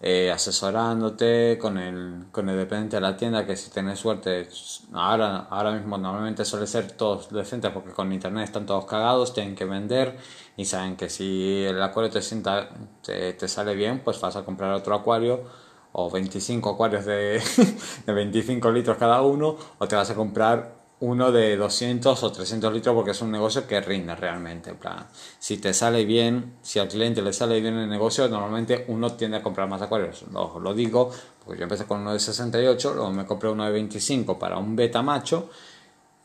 eh, 0.00 0.30
asesorándote 0.30 1.56
con 1.58 1.78
el, 1.78 2.26
con 2.30 2.50
el 2.50 2.56
dependiente 2.58 2.96
de 2.96 3.00
la 3.00 3.16
tienda 3.16 3.46
que 3.46 3.56
si 3.56 3.70
tienes 3.70 3.98
suerte, 3.98 4.46
ahora, 4.92 5.46
ahora 5.48 5.72
mismo 5.72 5.96
normalmente 5.96 6.44
suele 6.44 6.66
ser 6.66 6.92
todos 6.92 7.30
decentes 7.30 7.70
porque 7.72 7.92
con 7.92 8.12
internet 8.12 8.44
están 8.44 8.66
todos 8.66 8.84
cagados, 8.84 9.32
tienen 9.32 9.54
que 9.54 9.64
vender 9.64 10.18
y 10.58 10.66
saben 10.66 10.96
que 10.96 11.08
si 11.08 11.64
el 11.64 11.82
acuario 11.82 12.12
te, 12.12 12.20
sienta, 12.20 12.68
te, 13.02 13.32
te 13.32 13.48
sale 13.48 13.74
bien, 13.74 14.02
pues 14.04 14.20
vas 14.20 14.36
a 14.36 14.44
comprar 14.44 14.74
otro 14.74 14.94
acuario 14.94 15.44
o 15.92 16.10
25 16.10 16.70
acuarios 16.70 17.06
de, 17.06 17.42
de 18.06 18.12
25 18.12 18.70
litros 18.70 18.98
cada 18.98 19.22
uno 19.22 19.56
o 19.78 19.88
te 19.88 19.96
vas 19.96 20.10
a 20.10 20.14
comprar 20.14 20.75
uno 21.00 21.30
de 21.30 21.56
200 21.56 22.22
o 22.22 22.32
300 22.32 22.72
litros 22.72 22.94
porque 22.94 23.10
es 23.10 23.20
un 23.20 23.30
negocio 23.30 23.66
que 23.66 23.80
rinde 23.80 24.14
realmente. 24.14 24.74
plan, 24.74 25.06
si 25.38 25.58
te 25.58 25.74
sale 25.74 26.04
bien, 26.04 26.56
si 26.62 26.78
al 26.78 26.88
cliente 26.88 27.20
le 27.20 27.32
sale 27.32 27.60
bien 27.60 27.74
el 27.74 27.88
negocio, 27.88 28.28
normalmente 28.28 28.84
uno 28.88 29.12
tiende 29.12 29.36
a 29.38 29.42
comprar 29.42 29.68
más 29.68 29.82
acuarios. 29.82 30.24
Lo, 30.32 30.58
lo 30.58 30.74
digo 30.74 31.10
porque 31.44 31.60
yo 31.60 31.64
empecé 31.64 31.84
con 31.84 32.00
uno 32.00 32.12
de 32.12 32.18
68, 32.18 32.94
luego 32.94 33.12
me 33.12 33.26
compré 33.26 33.50
uno 33.50 33.64
de 33.64 33.72
25 33.72 34.38
para 34.38 34.58
un 34.58 34.74
beta 34.74 35.02
macho 35.02 35.50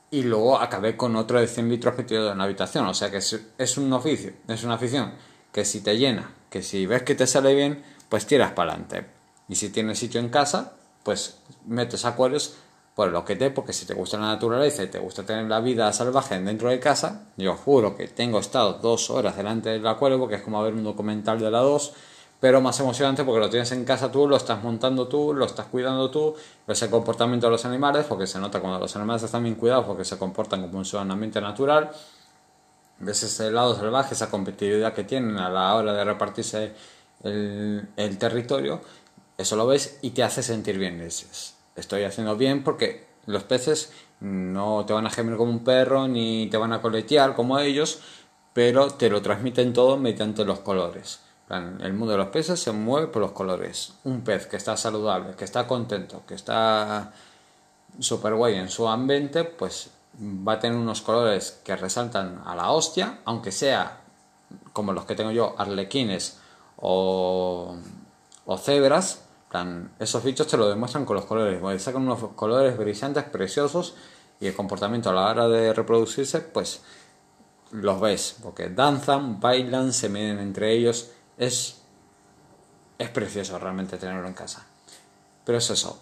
y 0.10 0.24
luego 0.24 0.58
acabé 0.58 0.96
con 0.96 1.16
otro 1.16 1.40
de 1.40 1.48
100 1.48 1.70
litros 1.70 1.98
metido 1.98 2.32
en 2.32 2.38
la 2.38 2.46
habitación. 2.46 2.86
O 2.86 2.94
sea 2.94 3.12
que 3.12 3.18
es, 3.18 3.40
es 3.58 3.78
un 3.78 3.92
oficio, 3.92 4.34
es 4.48 4.64
una 4.64 4.76
afición 4.76 5.14
que 5.52 5.66
si 5.66 5.82
te 5.82 5.98
llena, 5.98 6.34
que 6.50 6.62
si 6.64 6.86
ves 6.86 7.04
que 7.04 7.16
te 7.16 7.28
sale 7.28 7.54
bien, 7.54 7.84
pues 8.08 8.26
tiras 8.26 8.52
para 8.54 8.72
adelante. 8.72 9.06
Y 9.50 9.56
si 9.56 9.70
tienes 9.70 10.00
sitio 10.00 10.22
en 10.22 10.30
casa, 10.30 10.74
pues 11.04 11.38
metes 11.66 12.06
acuarios 12.06 12.56
por 12.96 13.10
lo 13.10 13.24
que 13.24 13.36
te, 13.36 13.52
porque 13.52 13.74
si 13.74 13.86
te 13.86 13.94
gusta 13.94 14.18
la 14.18 14.28
naturaleza 14.28 14.84
y 14.84 14.88
te 14.88 15.00
gusta 15.00 15.24
tener 15.24 15.46
la 15.46 15.60
vida 15.62 15.92
salvaje 15.94 16.40
dentro 16.40 16.70
de 16.70 16.80
casa, 16.80 17.24
yo 17.38 17.56
juro 17.56 17.96
que 17.96 18.08
tengo 18.08 18.40
estado 18.40 18.74
dos 18.74 19.10
horas 19.10 19.38
delante 19.38 19.70
del 19.70 19.86
acuario 19.88 20.20
porque 20.20 20.36
es 20.36 20.42
como 20.42 20.62
ver 20.62 20.74
un 20.74 20.84
documental 20.84 21.40
de 21.40 21.50
la 21.50 21.60
2, 21.60 21.94
pero 22.40 22.60
más 22.60 22.80
emocionante 22.80 23.24
porque 23.24 23.40
lo 23.40 23.50
tienes 23.50 23.72
en 23.72 23.86
casa 23.86 24.12
tú, 24.12 24.28
lo 24.28 24.36
estás 24.36 24.62
montando 24.62 25.08
tú, 25.08 25.34
lo 25.34 25.46
estás 25.46 25.68
cuidando 25.68 26.12
tú, 26.12 26.36
ves 26.68 26.82
el 26.82 26.90
comportamiento 26.90 27.48
de 27.48 27.52
los 27.52 27.64
animales, 27.66 28.06
porque 28.10 28.28
se 28.28 28.40
nota 28.40 28.60
cuando 28.60 28.80
los 28.80 28.96
animales 28.96 29.24
están 29.24 29.44
bien 29.44 29.56
cuidados 29.56 29.86
porque 29.86 30.04
se 30.04 30.18
comportan 30.18 30.62
como 30.64 30.80
en 30.80 30.86
su 30.86 30.98
ambiente 30.98 31.40
natural, 31.40 31.92
ves 33.00 33.24
ese 33.24 33.52
lado 33.52 33.76
salvaje, 33.76 34.16
esa 34.16 34.30
competitividad 34.30 34.94
que 34.94 35.06
tienen 35.06 35.38
a 35.38 35.50
la 35.50 35.76
hora 35.76 35.94
de 35.94 36.04
repartirse 36.04 36.74
el, 37.24 37.88
el 37.96 38.18
territorio, 38.18 38.82
eso 39.38 39.56
lo 39.56 39.66
ves 39.66 40.00
y 40.02 40.12
te 40.12 40.24
hace 40.24 40.44
sentir 40.44 40.78
bien. 40.78 41.00
Dices, 41.00 41.56
estoy 41.76 42.04
haciendo 42.04 42.36
bien 42.36 42.64
porque 42.64 43.08
los 43.26 43.44
peces 43.44 43.92
no 44.20 44.86
te 44.86 44.94
van 44.94 45.08
a 45.08 45.10
gemir 45.10 45.38
como 45.38 45.52
un 45.52 45.64
perro 45.64 46.08
ni 46.08 46.48
te 46.48 46.58
van 46.58 46.74
a 46.74 46.82
coletear 46.82 47.36
como 47.36 47.60
ellos, 47.60 48.00
pero 48.54 48.92
te 48.92 49.10
lo 49.10 49.22
transmiten 49.22 49.74
todo 49.74 49.98
mediante 49.98 50.46
los 50.46 50.60
colores. 50.60 51.20
El 51.50 51.94
mundo 51.94 52.14
de 52.14 52.18
los 52.18 52.28
peces 52.28 52.62
se 52.62 52.72
mueve 52.72 53.08
por 53.08 53.22
los 53.22 53.34
colores. 53.34 53.94
Un 54.06 54.22
pez 54.22 54.48
que 54.48 54.56
está 54.56 54.78
saludable, 54.78 55.36
que 55.36 55.44
está 55.44 55.68
contento, 55.68 56.24
que 56.26 56.34
está 56.34 57.12
super 58.00 58.36
guay 58.36 58.56
en 58.56 58.70
su 58.70 58.88
ambiente, 58.88 59.44
pues 59.44 59.90
va 60.18 60.54
a 60.54 60.60
tener 60.60 60.78
unos 60.78 61.02
colores 61.02 61.60
que 61.66 61.76
resaltan 61.76 62.42
a 62.46 62.56
la 62.56 62.72
hostia, 62.72 63.20
aunque 63.26 63.52
sea 63.52 64.00
como 64.72 64.94
los 64.94 65.06
que 65.06 65.16
tengo 65.16 65.32
yo, 65.32 65.56
arlequines 65.58 66.40
o, 66.78 67.76
o 68.46 68.58
cebras, 68.58 69.26
esos 70.00 70.24
bichos 70.24 70.48
te 70.48 70.58
lo 70.58 70.70
demuestran 70.70 71.06
con 71.06 71.16
los 71.16 71.26
colores, 71.26 71.82
sacan 71.82 72.04
unos 72.04 72.20
colores 72.36 72.78
brillantes, 72.78 73.24
preciosos, 73.26 73.96
y 74.40 74.48
el 74.48 74.56
comportamiento 74.56 75.10
a 75.10 75.14
la 75.14 75.30
hora 75.30 75.48
de 75.48 75.74
reproducirse, 75.74 76.40
pues 76.40 76.82
los 77.72 78.00
ves, 78.00 78.38
porque 78.42 78.70
danzan, 78.70 79.40
bailan, 79.40 79.94
se 79.94 80.10
miden 80.10 80.40
entre 80.40 80.74
ellos, 80.74 81.12
es, 81.38 81.82
es 82.98 83.10
precioso 83.10 83.60
realmente 83.60 83.98
tenerlo 83.98 84.28
en 84.28 84.34
casa. 84.34 84.66
Pero 85.46 85.58
es 85.58 85.70
eso, 85.70 86.02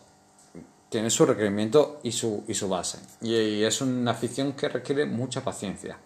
tiene 0.90 1.10
su 1.10 1.26
requerimiento 1.26 2.00
y 2.04 2.12
su, 2.12 2.44
y 2.48 2.54
su 2.54 2.70
base, 2.70 3.00
y 3.22 3.64
es 3.64 3.82
una 3.82 4.12
afición 4.12 4.54
que 4.54 4.70
requiere 4.70 5.06
mucha 5.06 5.44
paciencia. 5.44 5.98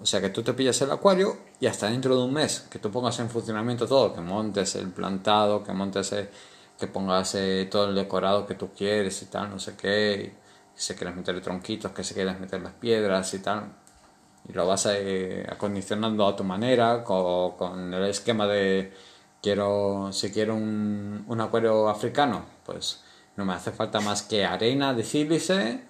O 0.00 0.06
sea 0.06 0.20
que 0.20 0.30
tú 0.30 0.42
te 0.42 0.54
pillas 0.54 0.80
el 0.82 0.90
acuario 0.90 1.36
y 1.60 1.66
hasta 1.66 1.88
dentro 1.88 2.16
de 2.16 2.24
un 2.24 2.32
mes 2.32 2.66
que 2.68 2.80
tú 2.80 2.90
pongas 2.90 3.18
en 3.20 3.30
funcionamiento 3.30 3.86
todo, 3.86 4.12
que 4.12 4.20
montes 4.20 4.74
el 4.74 4.90
plantado, 4.90 5.62
que 5.62 5.72
montes 5.72 6.12
el, 6.12 6.28
que 6.78 6.86
pongas 6.86 7.34
eh, 7.36 7.68
todo 7.70 7.88
el 7.88 7.94
decorado 7.94 8.46
que 8.46 8.54
tú 8.54 8.70
quieres 8.76 9.22
y 9.22 9.26
tal, 9.26 9.50
no 9.50 9.58
sé 9.58 9.76
qué, 9.76 10.34
y 10.34 10.80
si 10.80 10.94
quieres 10.94 11.16
meter 11.16 11.40
tronquitos, 11.40 11.92
que 11.92 12.04
si 12.04 12.14
quieres 12.14 12.38
meter 12.40 12.60
las 12.62 12.72
piedras 12.72 13.32
y 13.34 13.38
tal, 13.40 13.72
y 14.48 14.52
lo 14.52 14.66
vas 14.66 14.86
eh, 14.90 15.46
acondicionando 15.48 16.26
a 16.26 16.36
tu 16.36 16.44
manera, 16.44 17.04
con, 17.04 17.94
el 17.94 18.04
esquema 18.04 18.46
de 18.46 18.92
quiero, 19.42 20.12
si 20.12 20.30
quiero 20.32 20.54
un, 20.54 21.24
un, 21.28 21.40
acuario 21.40 21.88
africano, 21.88 22.44
pues 22.66 23.02
no 23.36 23.44
me 23.44 23.54
hace 23.54 23.72
falta 23.72 24.00
más 24.00 24.22
que 24.22 24.44
arena 24.44 24.94
de 24.94 25.04
sílice 25.04 25.84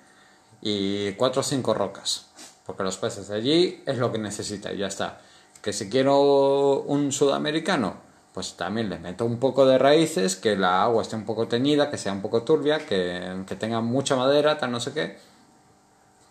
y 0.61 1.13
cuatro 1.13 1.41
o 1.41 1.45
cinco 1.45 1.75
rocas, 1.75 2.31
porque 2.67 2.83
los 2.83 2.97
peces 2.99 3.29
de 3.29 3.37
allí 3.37 3.83
es 3.87 3.99
lo 3.99 4.13
que 4.13 4.19
necesita 4.19 4.73
y 4.73 4.79
ya 4.79 4.87
está. 4.87 5.21
Que 5.63 5.73
si 5.73 5.89
quiero 5.89 6.83
un 6.83 7.11
sudamericano, 7.11 7.97
pues 8.35 8.57
también 8.57 8.91
le 8.91 8.99
meto 8.99 9.25
un 9.25 9.39
poco 9.39 9.65
de 9.65 9.79
raíces, 9.79 10.35
que 10.35 10.57
la 10.57 10.83
agua 10.83 11.03
esté 11.03 11.15
un 11.15 11.25
poco 11.25 11.47
teñida, 11.47 11.89
que 11.89 11.97
sea 11.97 12.13
un 12.13 12.21
poco 12.21 12.43
turbia, 12.43 12.85
que, 12.85 13.45
que 13.47 13.55
tenga 13.55 13.81
mucha 13.81 14.17
madera, 14.17 14.59
tal 14.59 14.73
no 14.73 14.81
sé 14.81 14.93
qué, 14.93 15.17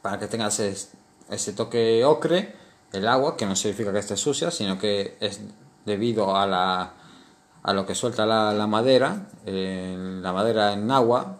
para 0.02 0.20
que 0.20 0.28
tenga 0.28 0.48
ese, 0.48 0.76
ese, 1.30 1.54
toque 1.54 2.04
ocre, 2.04 2.56
el 2.92 3.08
agua, 3.08 3.38
que 3.38 3.46
no 3.46 3.56
significa 3.56 3.94
que 3.94 4.00
esté 4.00 4.18
sucia, 4.18 4.52
sino 4.52 4.78
que 4.78 5.16
es 5.22 5.40
debido 5.86 6.36
a, 6.36 6.46
la, 6.46 6.92
a 7.64 7.74
lo 7.74 7.86
que 7.86 7.96
suelta 7.96 8.26
la, 8.26 8.68
madera, 8.68 9.30
la 9.46 10.34
madera 10.34 10.74
en 10.74 10.92
agua 10.92 11.38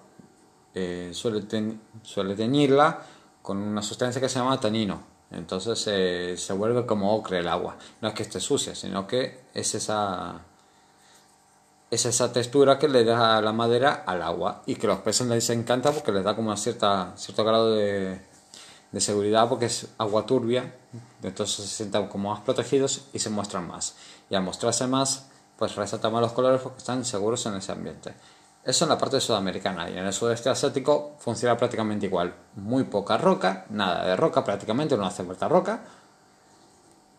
eh, 0.74 1.12
suele, 1.14 1.44
suele 2.04 2.36
teñirla 2.36 3.02
con 3.42 3.58
una 3.58 3.82
sustancia 3.82 4.22
que 4.22 4.30
se 4.30 4.40
llama 4.40 4.58
tanino. 4.62 5.04
Entonces 5.30 5.84
eh, 5.88 6.36
se 6.38 6.54
vuelve 6.54 6.86
como 6.86 7.14
ocre 7.16 7.40
el 7.40 7.50
agua. 7.50 7.76
No 8.02 8.08
es 8.08 8.14
que 8.14 8.24
esté 8.24 8.40
sucia, 8.40 8.76
sino 8.76 9.06
que 9.06 9.46
es 9.54 9.76
esa, 9.76 10.42
es 11.94 12.06
esa 12.08 12.34
textura 12.34 12.80
que 12.80 12.88
le 12.88 13.04
da 13.04 13.40
la 13.40 13.54
madera 13.54 14.04
al 14.08 14.24
agua 14.24 14.64
y 14.66 14.76
que 14.76 14.88
los 14.88 15.00
peces 15.00 15.28
les 15.28 15.48
encanta 15.52 15.92
porque 15.92 16.12
les 16.12 16.24
da 16.24 16.36
como 16.36 16.56
cierta, 16.58 17.14
cierto 17.16 17.44
grado 17.44 17.76
de, 17.76 18.20
de 18.92 19.00
seguridad 19.00 19.48
porque 19.48 19.66
es 19.66 19.88
agua 20.00 20.26
turbia, 20.26 20.74
entonces 21.22 21.68
se 21.68 21.76
sientan 21.76 22.08
como 22.08 22.32
más 22.32 22.42
protegidos 22.42 23.06
y 23.14 23.20
se 23.20 23.30
muestran 23.30 23.68
más. 23.68 23.96
Y 24.28 24.34
al 24.34 24.42
mostrarse 24.42 24.88
más, 24.88 25.28
pues 25.56 25.76
resaltan 25.76 26.12
más 26.12 26.22
los 26.22 26.32
colores 26.32 26.62
porque 26.62 26.80
están 26.80 27.06
seguros 27.06 27.46
en 27.46 27.56
ese 27.56 27.72
ambiente. 27.72 28.16
Eso 28.64 28.86
en 28.86 28.90
la 28.90 28.98
parte 28.98 29.22
sudamericana 29.22 29.88
y 29.90 29.98
en 29.98 30.06
el 30.06 30.14
sudeste 30.14 30.50
asiático 30.50 31.16
funciona 31.20 31.56
prácticamente 31.58 32.08
igual. 32.08 32.34
Muy 32.56 32.86
poca 32.86 33.18
roca, 33.18 33.66
nada 33.70 34.04
de 34.06 34.16
roca 34.16 34.44
prácticamente, 34.44 34.98
no 34.98 35.06
hace 35.06 35.24
falta 35.24 35.48
roca 35.48 35.84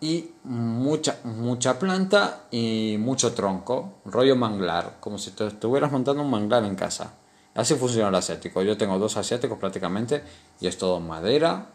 y 0.04 0.34
mucha, 0.44 1.16
mucha 1.24 1.78
planta 1.78 2.42
y 2.50 2.96
mucho 2.98 3.32
tronco, 3.32 4.00
rollo 4.04 4.36
manglar, 4.36 4.96
como 5.00 5.16
si 5.16 5.30
te 5.30 5.46
estuvieras 5.46 5.90
montando 5.90 6.22
un 6.22 6.28
manglar 6.28 6.62
en 6.64 6.76
casa. 6.76 7.14
Así 7.54 7.74
funciona 7.74 8.10
el 8.10 8.14
asiático. 8.14 8.60
Yo 8.60 8.76
tengo 8.76 8.98
dos 8.98 9.16
asiáticos 9.16 9.58
prácticamente 9.58 10.22
y 10.60 10.66
es 10.66 10.76
todo 10.76 11.00
madera, 11.00 11.68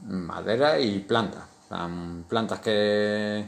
madera 0.00 0.78
y 0.78 0.98
planta. 0.98 1.46
Plantas 2.28 2.60
que, 2.60 3.46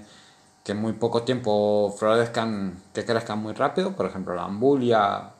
que 0.64 0.72
en 0.72 0.78
muy 0.80 0.94
poco 0.94 1.22
tiempo 1.22 1.94
florezcan, 1.98 2.84
que 2.94 3.04
crezcan 3.04 3.38
muy 3.42 3.52
rápido, 3.52 3.94
por 3.94 4.06
ejemplo 4.06 4.34
la 4.34 4.44
ambulia 4.44 5.34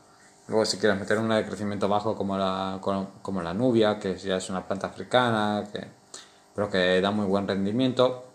Luego 0.48 0.66
si 0.66 0.76
quieres 0.76 1.00
meter 1.00 1.18
una 1.18 1.38
de 1.38 1.46
crecimiento 1.46 1.88
bajo 1.88 2.14
como 2.14 2.37
la, 2.37 2.78
como 3.22 3.40
la 3.40 3.54
nubia, 3.54 3.98
que 3.98 4.14
ya 4.16 4.37
es 4.37 4.50
una 4.50 4.66
planta 4.66 4.88
africana, 4.88 5.64
que, 5.72 5.87
pero 6.54 6.68
que 6.68 7.00
da 7.00 7.11
muy 7.11 7.24
buen 7.24 7.48
rendimiento, 7.48 8.34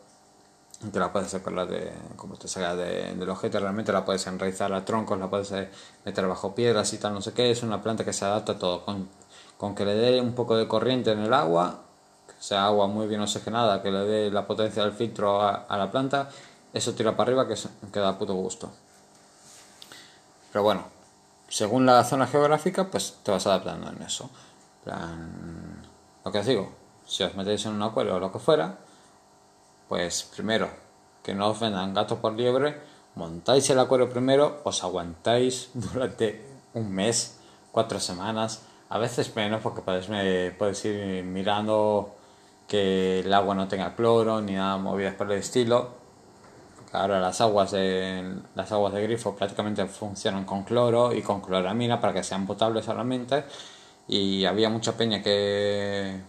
que 0.80 1.00
la 1.00 1.12
puedes 1.12 1.30
sacar 1.30 1.68
de, 1.68 1.92
como 2.16 2.36
te 2.36 2.48
salga 2.48 2.76
de, 2.76 3.14
del 3.14 3.30
objeto, 3.30 3.60
realmente 3.60 3.92
la 3.92 4.06
puedes 4.06 4.26
enraizar 4.28 4.72
a 4.74 4.86
troncos, 4.86 5.20
la 5.20 5.30
puedes 5.30 5.52
eh, 5.52 5.70
meter 6.06 6.26
bajo 6.26 6.56
piedras 6.56 6.94
y 6.94 6.98
tal, 6.98 7.14
no 7.14 7.22
sé 7.22 7.34
qué, 7.34 7.52
es 7.52 7.64
una 7.64 7.82
planta 7.82 8.06
que 8.06 8.14
se 8.14 8.24
adapta 8.24 8.54
a 8.54 8.60
todo, 8.60 8.86
con, 8.86 9.10
con 9.58 9.76
que 9.76 9.84
le 9.84 9.96
dé 9.96 10.22
un 10.22 10.34
poco 10.34 10.56
de 10.56 10.68
corriente 10.68 11.12
en 11.12 11.20
el 11.20 11.34
agua, 11.34 11.82
que 12.28 12.34
sea 12.40 12.66
agua 12.66 12.88
muy 12.88 13.08
bien 13.08 13.20
oxigenada, 13.20 13.82
que 13.82 13.92
le 13.92 14.00
dé 14.00 14.32
la 14.32 14.48
potencia 14.48 14.84
del 14.84 14.94
filtro 14.94 15.42
a, 15.42 15.78
la 15.78 15.92
planta, 15.92 16.30
eso 16.74 16.94
tira 16.94 17.12
para 17.16 17.28
arriba 17.30 17.48
que, 17.48 17.56
que 17.92 18.00
da 18.00 18.18
puto 18.18 18.34
gusto. 18.34 18.72
Pero 20.54 20.64
bueno, 20.64 20.86
según 21.50 21.86
la 21.86 22.04
zona 22.06 22.26
geográfica, 22.26 22.90
pues 22.90 23.18
te 23.22 23.32
vas 23.32 23.46
adaptando 23.48 23.90
en 23.90 24.02
eso. 24.02 24.30
lo 26.24 26.32
que 26.32 26.40
os 26.40 26.46
digo, 26.46 26.72
si 27.06 27.24
os 27.24 27.36
metéis 27.36 27.66
en 27.66 27.74
un 27.74 27.84
acuario 27.84 28.16
o 28.16 28.20
lo 28.20 28.32
que 28.32 28.40
fuera, 28.40 28.78
pues 29.90 30.24
primero, 30.24 30.70
que 31.22 31.34
no 31.34 31.50
os 31.50 31.60
vendan 31.60 31.94
gatos 31.94 32.20
por 32.20 32.34
liebre, 32.34 32.80
montáis 33.16 33.70
el 33.70 33.80
acuario 33.80 34.10
primero, 34.10 34.62
os 34.64 34.84
aguantáis 34.84 35.72
durante 35.74 36.46
un 36.74 36.90
mes, 36.92 37.40
cuatro 37.74 38.00
semanas, 38.00 38.62
a 38.88 38.98
veces 38.98 39.36
menos 39.36 39.62
porque 39.62 39.82
podéis, 39.82 40.86
ir 40.86 41.24
mirando 41.26 42.16
que 42.70 43.20
el 43.20 43.34
agua 43.34 43.56
no 43.56 43.68
tenga 43.68 43.96
cloro 43.96 44.40
ni 44.40 44.54
nada 44.54 44.78
movidas 44.78 45.16
por 45.16 45.32
el 45.32 45.40
estilo 45.40 46.00
Ahora 46.92 47.20
las 47.20 47.40
aguas 47.42 47.72
de, 47.72 48.42
las 48.56 48.72
aguas 48.72 48.94
de 48.94 49.04
grifo 49.04 49.36
prácticamente 49.36 49.86
funcionan 49.86 50.46
con 50.46 50.64
cloro 50.64 51.14
y 51.14 51.22
con 51.22 51.42
cloramina 51.42 52.02
para 52.02 52.14
que 52.14 52.24
sean 52.24 52.48
potables 52.48 52.86
solamente. 52.86 53.44
Y 54.08 54.46
había 54.46 54.70
mucha 54.70 54.98
peña 54.98 55.22
que, 55.22 56.20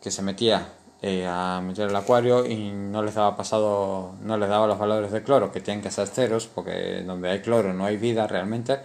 que 0.00 0.10
se 0.10 0.22
metía 0.22 0.68
eh, 1.02 1.26
a 1.26 1.60
meter 1.62 1.88
el 1.90 1.96
acuario 1.96 2.46
y 2.46 2.70
no 2.70 3.02
les 3.02 3.14
daba 3.14 3.36
pasado, 3.36 4.14
no 4.22 4.36
les 4.36 4.48
daba 4.48 4.66
los 4.66 4.78
valores 4.78 5.12
de 5.12 5.22
cloro, 5.22 5.52
que 5.52 5.60
tienen 5.60 5.82
que 5.82 5.90
ser 5.90 6.08
ceros, 6.08 6.46
porque 6.46 7.02
donde 7.02 7.30
hay 7.30 7.40
cloro 7.40 7.72
no 7.72 7.84
hay 7.84 7.96
vida 7.96 8.26
realmente. 8.26 8.80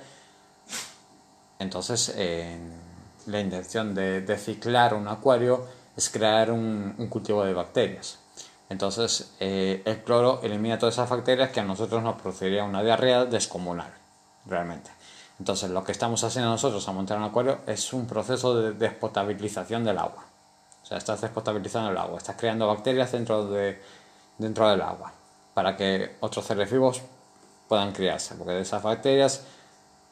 Entonces, 1.60 2.15
la 3.26 3.39
intención 3.39 3.93
de, 3.93 4.22
de, 4.22 4.38
ciclar 4.38 4.93
un 4.93 5.08
acuario 5.08 5.65
es 5.95 6.10
crear 6.10 6.52
un 6.52 7.08
cultivo 7.10 7.43
de 7.43 7.54
bacterias. 7.54 8.19
Entonces, 8.69 9.32
eh, 9.39 9.82
el 9.84 10.04
cloro 10.04 10.41
elimina 10.43 10.78
todas 10.78 10.95
esas 10.95 11.10
bacterias 11.10 11.50
que 11.50 11.60
a 11.60 11.63
nosotros 11.63 12.04
nos 12.04 12.22
produciría 12.22 12.63
una 12.63 12.84
diarrea 12.84 13.26
descomunal, 13.26 13.91
realmente. 14.45 14.91
Entonces, 15.39 15.72
lo 15.72 15.84
que 15.84 15.91
estamos 15.91 16.24
haciendo 16.24 16.52
nosotros 16.52 16.88
a 16.88 16.91
montar 16.91 17.17
un 17.17 17.24
acuario 17.24 17.60
es 17.65 17.93
un 17.93 18.06
proceso 18.06 18.56
de 18.56 18.74
despotabilización 18.74 19.84
del 19.84 19.98
agua. 19.98 20.29
Sea, 20.89 20.97
estás 20.97 21.21
despotabilizando 21.21 21.91
el 21.91 21.97
agua, 21.99 22.17
estás 22.17 22.36
creando 22.36 22.67
bacterias 22.67 23.12
dentro, 23.12 23.45
de, 23.45 23.80
dentro 24.39 24.67
del 24.67 24.82
agua 24.82 25.13
para 25.54 25.78
que 25.78 26.15
otros 26.21 26.43
seres 26.43 26.71
vivos 26.71 27.04
puedan 27.67 27.91
criarse, 27.91 28.34
porque 28.34 28.54
de 28.54 28.62
esas 28.62 28.82
bacterias 28.82 29.43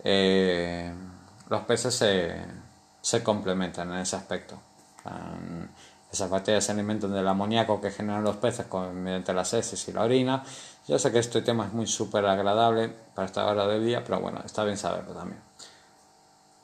eh, 0.04 0.94
los 1.50 1.62
peces 1.62 1.96
se, 1.96 2.46
se 3.02 3.24
complementan 3.24 3.92
en 3.92 3.98
ese 3.98 4.18
aspecto. 4.18 4.60
Esas 6.12 6.30
bacterias 6.30 6.66
se 6.66 6.74
alimentan 6.74 7.12
del 7.12 7.28
amoníaco 7.28 7.82
que 7.82 7.90
generan 7.90 8.24
los 8.24 8.36
peces 8.36 8.68
mediante 8.94 9.34
las 9.34 9.52
heces 9.56 9.88
y 9.88 9.94
la 9.94 10.04
orina. 10.04 10.44
Yo 10.88 11.00
sé 11.00 11.12
que 11.12 11.18
este 11.18 11.42
tema 11.42 11.66
es 11.66 11.74
muy 11.74 11.88
súper 11.88 12.24
agradable 12.28 12.90
para 13.16 13.26
esta 13.26 13.48
hora 13.48 13.66
del 13.66 13.84
día, 13.84 14.04
pero 14.04 14.20
bueno, 14.20 14.44
está 14.46 14.64
bien 14.64 14.78
saberlo 14.78 15.14
también. 15.16 15.42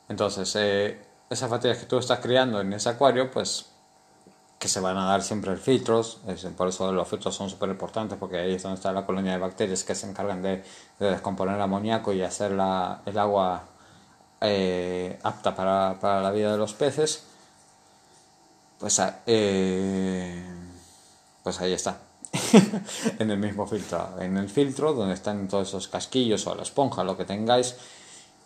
Entonces, 0.08 0.54
eh, 0.54 1.04
esas 1.28 1.50
bacterias 1.50 1.78
que 1.78 1.86
tú 1.86 1.98
estás 1.98 2.20
criando 2.20 2.60
en 2.60 2.72
ese 2.72 2.90
acuario, 2.90 3.28
pues 3.28 3.73
que 4.64 4.68
se 4.68 4.80
van 4.80 4.96
a 4.96 5.04
dar 5.04 5.22
siempre 5.22 5.54
filtros, 5.58 6.20
por 6.56 6.68
eso 6.68 6.90
los 6.90 7.06
filtros 7.06 7.34
son 7.34 7.50
súper 7.50 7.68
importantes 7.68 8.16
porque 8.18 8.38
ahí 8.38 8.54
es 8.54 8.62
donde 8.62 8.76
está 8.76 8.92
la 8.92 9.04
colonia 9.04 9.32
de 9.32 9.38
bacterias 9.38 9.84
que 9.84 9.94
se 9.94 10.08
encargan 10.08 10.40
de, 10.40 10.64
descomponer 10.98 11.56
el 11.56 11.60
amoníaco 11.60 12.14
y 12.14 12.22
hacer 12.22 12.52
la, 12.52 13.02
el 13.04 13.18
agua 13.18 13.64
eh, 14.40 15.18
apta 15.22 15.54
para, 15.54 16.00
para 16.00 16.22
la 16.22 16.30
vida 16.30 16.50
de 16.52 16.56
los 16.56 16.72
peces 16.72 17.24
pues, 18.78 18.98
ah, 19.00 19.20
eh, 19.26 20.42
pues 21.42 21.60
ahí 21.60 21.74
está. 21.74 21.98
en 23.18 23.30
el 23.30 23.36
mismo 23.36 23.66
filtro. 23.66 24.18
En 24.18 24.38
el 24.38 24.48
filtro, 24.48 24.94
donde 24.94 25.12
están 25.12 25.46
todos 25.46 25.68
esos 25.68 25.88
casquillos 25.88 26.46
o 26.46 26.54
la 26.54 26.62
esponja, 26.62 27.04
lo 27.04 27.18
que 27.18 27.26
tengáis. 27.26 27.76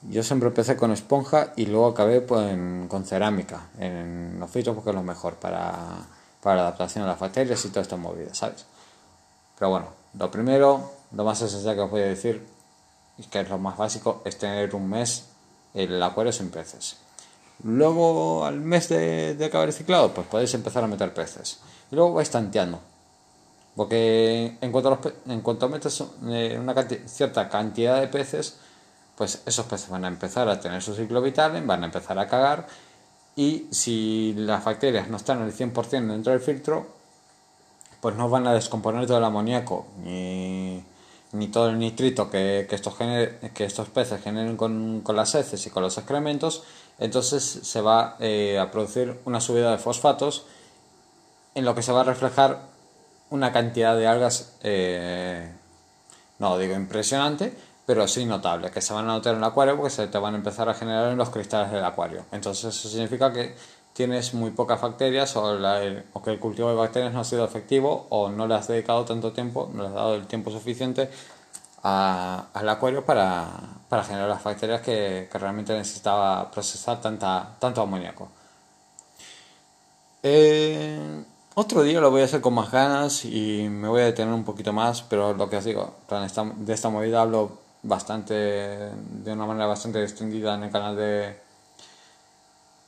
Yo 0.02 0.22
siempre 0.22 0.48
empecé 0.48 0.76
con 0.76 0.92
esponja 0.92 1.52
y 1.56 1.66
luego 1.66 1.88
acabé 1.88 2.20
pues, 2.20 2.56
con 2.88 3.04
cerámica 3.04 3.68
en 3.78 4.37
los 4.38 4.50
filtros 4.50 4.76
porque 4.76 4.90
es 4.90 4.96
lo 4.96 5.02
mejor 5.02 5.34
para, 5.34 5.74
para 6.40 6.61
adaptación 6.62 7.04
a 7.04 7.08
las 7.08 7.18
bacterias 7.18 7.64
y 7.64 7.68
toda 7.68 7.82
esta 7.82 7.96
movida, 7.96 8.32
¿sabes? 8.32 8.64
Pero 9.58 9.70
bueno, 9.70 9.87
lo 10.16 10.30
primero, 10.30 10.92
lo 11.12 11.24
más 11.24 11.42
esencial 11.42 11.74
que 11.74 11.80
os 11.80 11.90
voy 11.90 12.02
a 12.02 12.06
decir, 12.06 12.46
y 13.18 13.24
que 13.24 13.40
es 13.40 13.48
lo 13.48 13.58
más 13.58 13.76
básico, 13.76 14.22
es 14.24 14.38
tener 14.38 14.74
un 14.74 14.88
mes 14.88 15.26
el 15.74 16.00
acuario 16.02 16.32
sin 16.32 16.50
peces. 16.50 16.96
Luego, 17.64 18.44
al 18.44 18.61
mes 18.61 18.88
de, 18.88 19.37
acabar 19.44 19.68
el 19.68 19.74
ciclado, 19.74 20.14
pues 20.14 20.26
podéis 20.28 20.54
empezar 20.54 20.84
a 20.84 20.87
meter 20.87 21.12
peces. 21.12 21.58
Y 21.90 21.96
luego 21.96 22.14
vais 22.14 22.30
tanteando. 22.30 22.78
Porque 23.74 24.56
en 24.61 24.72
cuanto, 24.72 24.92
a 24.92 25.32
en 25.32 25.40
cuanto 25.40 25.68
metes 25.68 26.04
eh, 26.26 26.56
una 26.61 26.74
cierta 27.06 27.48
cantidad 27.48 28.00
de 28.00 28.08
peces, 28.08 28.58
pues 29.18 29.42
esos 29.44 29.66
peces 29.66 29.90
van 29.90 30.04
a 30.04 30.09
empezar 30.09 30.48
a 30.48 30.61
tener 30.61 30.81
su 30.81 30.94
ciclo 30.94 31.20
vital, 31.20 31.61
van 31.66 31.83
a 31.83 31.87
empezar 31.87 32.18
a 32.18 32.28
cagar. 32.28 32.66
Y 33.37 33.66
si 33.70 34.33
las 34.37 34.64
bacterias 34.64 35.09
no 35.09 35.16
están 35.16 35.42
al 35.42 35.52
100% 35.52 36.07
dentro 36.07 36.33
del 36.33 36.40
filtro, 36.40 36.87
pues 38.00 38.14
no 38.14 38.31
van 38.31 38.46
a 38.46 38.54
descomponer 38.54 39.07
todo 39.07 39.18
el 39.18 39.24
amoníaco 39.24 39.87
ni, 40.04 40.83
ni 41.33 41.48
todo 41.48 41.68
el 41.68 41.78
nitrito 41.78 42.31
que, 42.31 42.66
que, 42.68 42.76
estos, 42.76 42.94
que 42.96 43.64
estos 43.64 43.88
peces 43.88 44.22
generen 44.22 44.57
con, 44.57 45.00
con 45.02 45.16
las 45.16 45.35
heces 45.35 45.66
y 45.66 45.70
con 45.70 45.83
los 45.83 45.98
excrementos 45.98 46.62
entonces 46.98 47.44
se 47.44 47.81
va 47.81 48.16
eh, 48.18 48.59
a 48.59 48.70
producir 48.70 49.20
una 49.24 49.40
subida 49.40 49.70
de 49.70 49.78
fosfatos 49.78 50.44
en 51.54 51.64
lo 51.64 51.74
que 51.74 51.83
se 51.83 51.92
va 51.92 52.00
a 52.00 52.04
reflejar 52.04 52.61
una 53.31 53.52
cantidad 53.52 53.96
de 53.96 54.07
algas, 54.07 54.54
eh, 54.62 55.52
no 56.38 56.59
digo 56.59 56.74
impresionante, 56.74 57.57
pero 57.88 58.07
sí 58.07 58.27
notable, 58.27 58.70
que 58.70 58.83
se 58.83 58.92
van 58.92 59.09
a 59.09 59.14
notar 59.14 59.33
en 59.33 59.38
el 59.38 59.44
acuario 59.44 59.74
porque 59.74 59.88
se 59.88 60.09
te 60.09 60.18
van 60.18 60.35
a 60.35 60.37
empezar 60.37 60.68
a 60.68 60.74
generar 60.74 61.11
en 61.11 61.16
los 61.16 61.31
cristales 61.31 61.72
del 61.72 61.83
acuario. 61.83 62.27
Entonces 62.33 62.77
eso 62.77 62.87
significa 62.87 63.33
que 63.33 63.55
tienes 63.94 64.35
muy 64.35 64.51
pocas 64.51 64.79
bacterias 64.79 65.35
o, 65.37 65.57
o 66.12 66.22
que 66.22 66.31
el 66.31 66.38
cultivo 66.38 66.68
de 66.68 66.74
bacterias 66.74 67.14
no 67.14 67.20
ha 67.20 67.24
sido 67.24 67.46
efectivo 67.46 68.07
o 68.11 68.29
no 68.29 68.46
le 68.46 68.57
has 68.57 68.68
dedicado 68.68 69.07
tanto 69.07 69.33
tiempo, 69.33 69.70
no 69.72 69.85
le 69.85 69.88
has 69.88 69.94
dado 69.94 70.16
el 70.16 70.27
tiempo 70.27 70.51
suficiente 70.51 71.09
al 71.83 72.68
acuario 72.68 73.07
para, 73.07 73.48
para, 73.88 74.05
generar 74.05 74.29
las 74.29 74.44
bacterias 74.44 74.83
que, 74.83 75.27
que, 75.33 75.38
realmente 75.38 75.72
necesitaba 75.72 76.51
procesar 76.51 77.01
tanta, 77.01 77.57
tanto 77.59 77.81
amoníaco. 77.81 78.29
Eh, 80.22 81.24
otro 81.55 81.83
día 81.85 82.03
lo 82.03 82.11
voy 82.11 82.20
a 82.20 82.24
hacer 82.27 82.42
con 82.42 82.53
más 82.53 82.70
ganas 82.70 83.24
y 83.24 83.66
me 83.70 83.88
voy 83.88 84.03
a 84.03 84.05
detener 84.05 84.35
un 84.35 84.44
poquito 84.44 84.74
más, 84.74 85.01
pero 85.01 85.33
lo 85.33 85.48
que 85.48 85.57
os 85.57 85.64
digo, 85.64 85.94
de 86.11 86.74
esta 86.74 86.90
movida 86.90 87.22
hablo 87.22 87.66
bastante, 87.82 88.34
de 88.34 89.32
una 89.32 89.46
manera 89.46 89.66
bastante 89.66 90.02
extendida 90.02 90.54
en 90.54 90.64
el 90.64 90.70
canal 90.70 90.96
de 90.96 91.48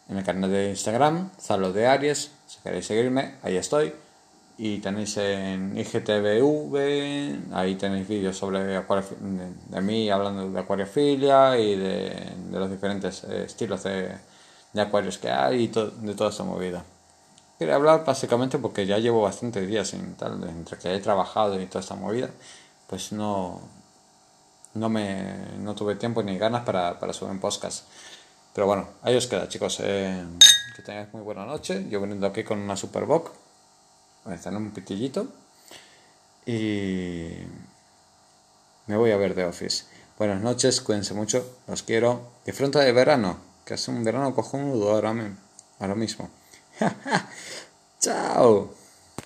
en 0.09 0.19
el 0.19 0.25
canal 0.25 0.51
de 0.51 0.71
Instagram, 0.71 1.31
Zalo 1.41 1.73
de 1.73 1.87
Aries, 1.87 2.33
si 2.47 2.59
queréis 2.63 2.87
seguirme, 2.87 3.37
ahí 3.43 3.57
estoy 3.57 3.93
y 4.63 4.79
tenéis 4.79 5.17
en 5.17 5.79
IGTV, 5.79 7.55
ahí 7.55 7.77
tenéis 7.77 8.07
vídeos 8.07 8.37
sobre 8.37 8.63
de, 8.63 9.81
mí 9.81 10.11
hablando 10.11 10.51
de 10.51 10.61
acuariofilia 10.61 11.59
y 11.59 11.77
de, 11.77 12.35
los 12.51 12.71
diferentes 12.71 13.25
eh, 13.25 13.45
estilos 13.45 13.85
de, 13.85 14.15
acuarios 14.77 15.17
que 15.17 15.31
hay 15.31 15.63
y 15.63 15.67
de 15.69 16.15
toda 16.15 16.29
esa 16.29 16.45
movida. 16.45 16.85
Quería 17.59 17.77
hablar 17.77 18.05
básicamente 18.05 18.59
porque 18.59 18.85
ya 18.85 18.99
llevo 18.99 19.23
bastantes 19.23 19.67
días 19.67 19.89
sin 19.89 20.15
tal, 20.15 20.45
entre 20.47 20.77
que 20.77 20.95
he 20.95 21.01
trabajado 21.01 21.59
y 21.59 21.65
toda 21.65 21.81
esta 21.81 21.95
movida, 21.95 22.29
pues 22.87 23.13
no, 23.13 23.63
no, 24.75 24.89
me, 24.89 25.35
no 25.59 25.75
tuve 25.75 25.97
tiempo 25.97 26.23
ni 26.23 26.39
ganas 26.39 26.65
para, 26.65 26.99
para 26.99 27.13
subir 27.13 27.33
un 27.33 27.41
podcast. 27.41 27.85
Pero 28.55 28.67
bueno, 28.67 28.89
ahí 29.03 29.17
os 29.17 29.27
queda 29.27 29.49
chicos. 29.49 29.79
Eh, 29.83 30.25
que 30.75 30.83
tengáis 30.83 31.13
muy 31.13 31.23
buena 31.23 31.47
noche. 31.47 31.87
Yo 31.89 32.01
veniendo 32.01 32.27
aquí 32.27 32.45
con 32.45 32.59
una 32.59 32.77
Superbox 32.77 33.31
Está 34.31 34.51
en 34.51 34.57
un 34.57 34.71
pitillito. 34.71 35.27
Y 36.47 37.31
me 38.87 38.97
voy 38.97 39.13
a 39.13 39.17
ver 39.17 39.35
de 39.35 39.45
Office. 39.45 39.85
Buenas 40.19 40.43
noches, 40.43 40.81
cuídense 40.81 41.15
mucho, 41.15 41.59
los 41.67 41.83
quiero. 41.83 42.33
Disfruta 42.45 42.81
de 42.81 42.93
verano, 42.93 43.39
que 43.65 43.75
hace 43.75 43.91
un 43.91 44.05
verano 44.05 44.35
cojonudo 44.35 44.91
ahora, 44.91 45.15
ahora 45.79 45.95
mismo. 45.95 46.29
Chao. 48.01 48.80